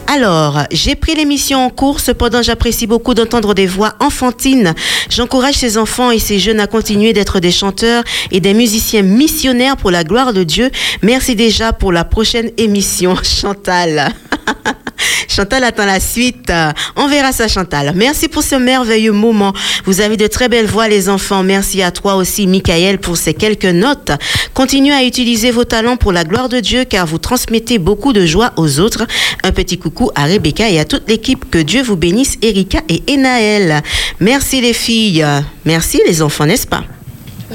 Alors, 0.07 0.59
j'ai 0.71 0.95
pris 0.95 1.15
l'émission 1.15 1.65
en 1.65 1.69
cours, 1.71 1.99
cependant 1.99 2.43
j'apprécie 2.43 2.85
beaucoup 2.85 3.13
d'entendre 3.15 3.53
des 3.55 3.65
voix 3.65 3.93
enfantines. 3.99 4.73
J'encourage 5.09 5.55
ces 5.55 5.77
enfants 5.79 6.11
et 6.11 6.19
ces 6.19 6.37
jeunes 6.37 6.59
à 6.59 6.67
continuer 6.67 7.11
d'être 7.13 7.39
des 7.39 7.51
chanteurs 7.51 8.03
et 8.31 8.39
des 8.39 8.53
musiciens 8.53 9.01
missionnaires 9.01 9.77
pour 9.77 9.89
la 9.89 10.03
gloire 10.03 10.31
de 10.33 10.43
Dieu. 10.43 10.69
Merci 11.01 11.35
déjà 11.35 11.73
pour 11.73 11.91
la 11.91 12.03
prochaine 12.03 12.51
émission, 12.57 13.15
Chantal. 13.23 13.78
Chantal 15.27 15.63
attend 15.63 15.85
la 15.85 15.99
suite. 15.99 16.51
On 16.95 17.07
verra 17.07 17.31
ça, 17.31 17.47
Chantal. 17.47 17.93
Merci 17.95 18.27
pour 18.27 18.43
ce 18.43 18.55
merveilleux 18.55 19.11
moment. 19.11 19.53
Vous 19.85 20.01
avez 20.01 20.17
de 20.17 20.27
très 20.27 20.49
belles 20.49 20.65
voix, 20.65 20.87
les 20.87 21.07
enfants. 21.07 21.43
Merci 21.43 21.81
à 21.81 21.91
toi 21.91 22.15
aussi, 22.15 22.47
Michael, 22.47 22.99
pour 22.99 23.15
ces 23.15 23.33
quelques 23.33 23.65
notes. 23.65 24.11
Continuez 24.53 24.93
à 24.93 25.03
utiliser 25.03 25.51
vos 25.51 25.65
talents 25.65 25.97
pour 25.97 26.11
la 26.11 26.23
gloire 26.23 26.49
de 26.49 26.59
Dieu, 26.59 26.83
car 26.83 27.05
vous 27.05 27.19
transmettez 27.19 27.77
beaucoup 27.77 28.11
de 28.11 28.25
joie 28.25 28.51
aux 28.57 28.79
autres. 28.79 29.05
Un 29.43 29.51
petit 29.51 29.77
coucou 29.77 30.11
à 30.15 30.25
Rebecca 30.25 30.69
et 30.69 30.79
à 30.79 30.85
toute 30.85 31.07
l'équipe. 31.07 31.49
Que 31.49 31.59
Dieu 31.59 31.83
vous 31.83 31.95
bénisse, 31.95 32.37
Erika 32.41 32.81
et 32.89 33.03
Enaël. 33.13 33.81
Merci, 34.19 34.61
les 34.61 34.73
filles. 34.73 35.25
Merci, 35.63 36.01
les 36.05 36.21
enfants, 36.21 36.45
n'est-ce 36.45 36.67
pas? 36.67 36.83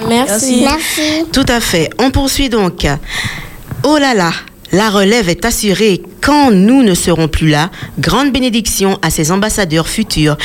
Merci. 0.09 0.63
Merci. 0.63 1.25
Tout 1.33 1.47
à 1.49 1.61
fait. 1.61 1.91
On 1.99 2.11
poursuit 2.11 2.49
donc. 2.49 2.87
Oh 3.83 3.99
là 3.99 4.15
là, 4.15 4.33
la 4.75 4.91
relève 4.91 5.29
est 5.29 5.45
assurée 5.45 6.03
quand 6.21 6.51
nous 6.51 6.83
ne 6.83 6.95
serons 6.95 7.29
plus 7.29 7.49
là. 7.49 7.71
Grande 8.01 8.33
bénédiction 8.33 8.99
à 9.03 9.11
ces 9.11 9.31
ambassadeurs 9.31 9.87
futurs 9.87 10.37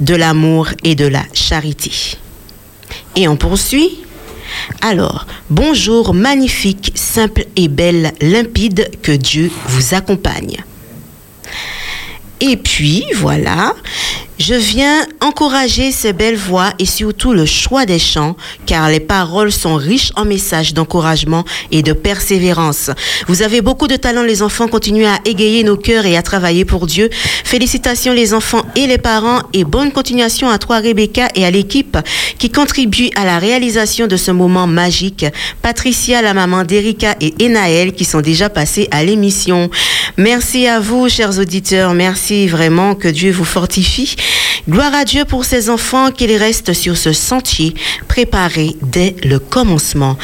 de 0.00 0.16
l'amour 0.16 0.70
et 0.82 0.96
de 0.96 1.06
la 1.06 1.22
charité. 1.32 1.92
Et 3.14 3.28
on 3.28 3.36
poursuit. 3.36 4.02
Alors, 4.80 5.26
bonjour, 5.50 6.14
magnifique, 6.14 6.90
simple 6.96 7.46
et 7.54 7.68
belle, 7.68 8.12
limpide, 8.20 8.90
que 9.02 9.12
Dieu 9.12 9.52
vous 9.68 9.94
accompagne. 9.94 10.56
Et 12.40 12.56
puis, 12.56 13.04
voilà, 13.14 13.72
je 14.38 14.54
viens 14.54 15.06
encourager 15.20 15.92
ces 15.92 16.12
belles 16.12 16.36
voix 16.36 16.72
et 16.78 16.84
surtout 16.84 17.32
le 17.32 17.46
choix 17.46 17.86
des 17.86 17.98
chants, 17.98 18.36
car 18.66 18.88
les 18.88 19.00
paroles 19.00 19.50
sont 19.50 19.76
riches 19.76 20.12
en 20.16 20.24
messages 20.24 20.74
d'encouragement 20.74 21.44
et 21.70 21.82
de 21.82 21.92
persévérance. 21.92 22.90
Vous 23.28 23.42
avez 23.42 23.62
beaucoup 23.62 23.88
de 23.88 23.96
talent, 23.96 24.22
les 24.22 24.42
enfants. 24.42 24.68
Continuez 24.68 25.06
à 25.06 25.18
égayer 25.24 25.64
nos 25.64 25.76
cœurs 25.76 26.06
et 26.06 26.16
à 26.16 26.22
travailler 26.22 26.64
pour 26.64 26.86
Dieu. 26.86 27.08
Félicitations, 27.44 28.12
les 28.12 28.34
enfants 28.34 28.64
et 28.74 28.86
les 28.86 28.98
parents, 28.98 29.40
et 29.52 29.64
bonne 29.64 29.90
continuation 29.90 30.50
à 30.50 30.58
toi, 30.58 30.78
Rebecca, 30.78 31.28
et 31.34 31.46
à 31.46 31.50
l'équipe 31.50 31.96
qui 32.38 32.50
contribue 32.50 33.08
à 33.16 33.24
la 33.24 33.38
réalisation 33.38 34.06
de 34.06 34.16
ce 34.16 34.30
moment 34.30 34.66
magique. 34.66 35.24
Patricia, 35.62 36.20
la 36.20 36.34
maman 36.34 36.64
d'Erika 36.64 37.16
et 37.20 37.34
Enaël, 37.42 37.92
qui 37.92 38.04
sont 38.04 38.20
déjà 38.20 38.50
passés 38.50 38.88
à 38.90 39.02
l'émission. 39.02 39.70
Merci 40.18 40.66
à 40.66 40.78
vous, 40.78 41.08
chers 41.08 41.38
auditeurs. 41.38 41.94
Merci 41.94 42.46
vraiment 42.48 42.94
que 42.94 43.08
Dieu 43.08 43.32
vous 43.32 43.44
fortifie. 43.44 44.16
Gloire 44.68 44.94
à 44.94 45.04
Dieu 45.04 45.24
pour 45.24 45.44
ces 45.44 45.70
enfants 45.70 46.10
qu'ils 46.10 46.36
restent 46.36 46.72
sur 46.72 46.96
ce 46.96 47.12
sentier 47.12 47.74
préparé 48.08 48.74
dès 48.82 49.14
le 49.22 49.38
commencement. 49.38 50.16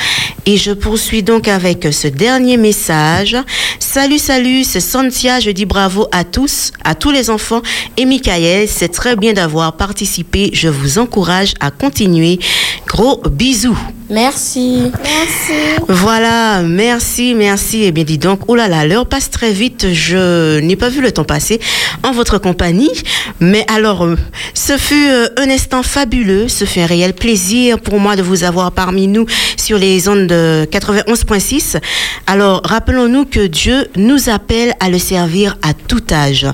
Et 0.47 0.57
je 0.57 0.73
poursuis 0.73 1.23
donc 1.23 1.47
avec 1.47 1.87
ce 1.93 2.09
dernier 2.09 2.57
message. 2.57 3.37
Salut, 3.79 4.19
salut, 4.19 4.65
c'est 4.65 4.81
Santia. 4.81 5.39
Je 5.39 5.51
dis 5.51 5.67
bravo 5.67 6.09
à 6.11 6.25
tous, 6.25 6.73
à 6.85 6.97
tous 6.97 7.13
les 7.13 7.31
enfants. 7.31 7.63
Et 7.97 8.05
Michael, 8.05 8.67
c'est 8.69 8.89
très 8.89 9.15
bien 9.15 9.33
d'avoir 9.33 9.77
participé. 9.77 10.51
Je 10.53 10.69
vous 10.69 10.99
encourage 10.99 11.55
à 11.61 11.71
continuer. 11.71 12.41
Gros 12.87 13.23
bisous. 13.31 13.79
Merci. 14.13 14.93
Merci. 15.03 15.83
Voilà, 15.89 16.61
merci, 16.61 17.35
merci. 17.35 17.85
Eh 17.85 17.93
bien, 17.93 18.05
dis 18.05 18.19
donc, 18.19 18.41
oh 18.47 18.55
là 18.55 18.69
là, 18.69 18.85
l'heure 18.87 19.07
passe 19.07 19.31
très 19.31 19.53
vite. 19.53 19.87
Je 19.91 20.61
n'ai 20.61 20.77
pas 20.77 20.91
vu 20.91 21.01
le 21.01 21.13
temps 21.13 21.25
passer 21.25 21.61
en 22.03 22.13
votre 22.13 22.37
compagnie. 22.37 22.93
Mais 23.41 23.65
alors, 23.73 24.05
euh, 24.05 24.17
ce 24.53 24.77
fut 24.77 25.09
euh, 25.09 25.29
un 25.39 25.49
instant 25.49 25.83
fabuleux. 25.83 26.49
Ce 26.49 26.67
fut 26.67 26.81
un 26.81 26.87
réel 26.87 27.15
plaisir 27.15 27.81
pour 27.81 27.99
moi 27.99 28.15
de 28.15 28.23
vous 28.23 28.45
avoir 28.45 28.73
parmi 28.73 29.09
nous 29.09 29.25
sur 29.57 29.79
les 29.79 30.07
ondes 30.11 30.27
de 30.27 30.69
91.6. 30.71 31.81
Alors, 32.27 32.61
rappelons-nous 32.65 33.25
que 33.25 33.47
Dieu 33.47 33.89
nous 33.97 34.29
appelle 34.29 34.75
à 34.81 34.91
le 34.91 34.99
servir 34.99 35.57
à 35.63 35.73
tout 35.73 36.03
âge. 36.11 36.47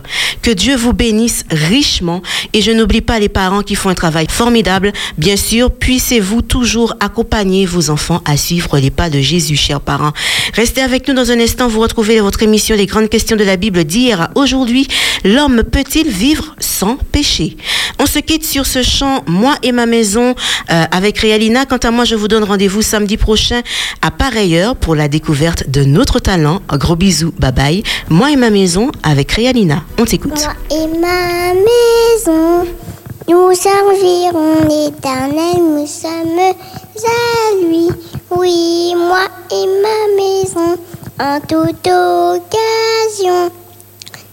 Que 0.42 0.52
Dieu 0.52 0.76
vous 0.76 0.92
bénisse 0.92 1.44
richement. 1.50 2.22
Et 2.52 2.62
je 2.62 2.70
n'oublie 2.70 3.00
pas 3.00 3.18
les 3.18 3.28
parents 3.28 3.62
qui 3.62 3.74
font 3.74 3.88
un 3.88 3.94
travail 3.94 4.28
formidable. 4.30 4.92
Bien 5.16 5.36
sûr, 5.36 5.72
puissez-vous 5.72 6.42
toujours 6.42 6.94
vos 7.48 7.90
enfants 7.90 8.20
à 8.24 8.36
suivre 8.36 8.78
les 8.78 8.90
pas 8.90 9.10
de 9.10 9.20
Jésus, 9.20 9.56
chers 9.56 9.80
parents. 9.80 10.12
Restez 10.54 10.82
avec 10.82 11.08
nous 11.08 11.14
dans 11.14 11.30
un 11.30 11.40
instant. 11.40 11.68
Vous 11.68 11.80
retrouvez 11.80 12.20
votre 12.20 12.42
émission 12.42 12.76
Les 12.76 12.86
grandes 12.86 13.08
questions 13.08 13.36
de 13.36 13.44
la 13.44 13.56
Bible 13.56 13.84
d'hier 13.84 14.20
à 14.20 14.30
aujourd'hui. 14.34 14.86
L'homme 15.24 15.62
peut-il 15.64 16.08
vivre 16.08 16.54
sans 16.58 16.96
péché? 16.96 17.56
On 17.98 18.06
se 18.06 18.18
quitte 18.18 18.44
sur 18.44 18.66
ce 18.66 18.82
chant, 18.82 19.22
moi 19.26 19.56
et 19.62 19.72
ma 19.72 19.86
maison, 19.86 20.34
euh, 20.70 20.84
avec 20.90 21.18
Réalina. 21.18 21.64
Quant 21.64 21.78
à 21.78 21.90
moi, 21.90 22.04
je 22.04 22.14
vous 22.14 22.28
donne 22.28 22.44
rendez-vous 22.44 22.82
samedi 22.82 23.16
prochain 23.16 23.62
à 24.02 24.10
pareille 24.10 24.56
heure 24.56 24.76
pour 24.76 24.94
la 24.94 25.08
découverte 25.08 25.68
de 25.70 25.84
notre 25.84 26.20
talent. 26.20 26.60
Un 26.68 26.76
gros 26.76 26.96
bisous, 26.96 27.32
bye 27.38 27.52
bye. 27.52 27.82
Moi 28.08 28.30
et 28.32 28.36
ma 28.36 28.50
maison 28.50 28.92
avec 29.02 29.32
Réalina. 29.32 29.82
On 29.98 30.04
t'écoute. 30.04 30.38
Moi 30.38 30.54
et 30.70 30.86
ma 30.98 31.54
maison, 31.54 32.66
nous 33.28 33.54
servirons 33.54 34.66
l'éternel, 34.68 35.56
nous 35.58 35.86
sommes 35.86 36.54
à 37.04 37.54
lui. 37.64 37.88
Oui, 38.30 38.94
moi 38.96 39.26
et 39.50 39.66
ma 39.82 39.98
maison, 40.16 40.76
en 41.20 41.40
toute 41.40 41.86
occasion, 41.86 43.50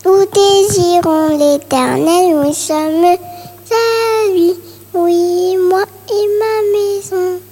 nous 0.06 0.26
désirons 0.26 1.38
l'éternel, 1.38 2.36
nous 2.36 2.54
sommes 2.54 3.06
à 3.06 4.32
lui. 4.32 4.54
Oui, 4.94 5.58
moi 5.70 5.84
et 6.10 6.28
ma 6.40 6.56
maison. 6.78 7.40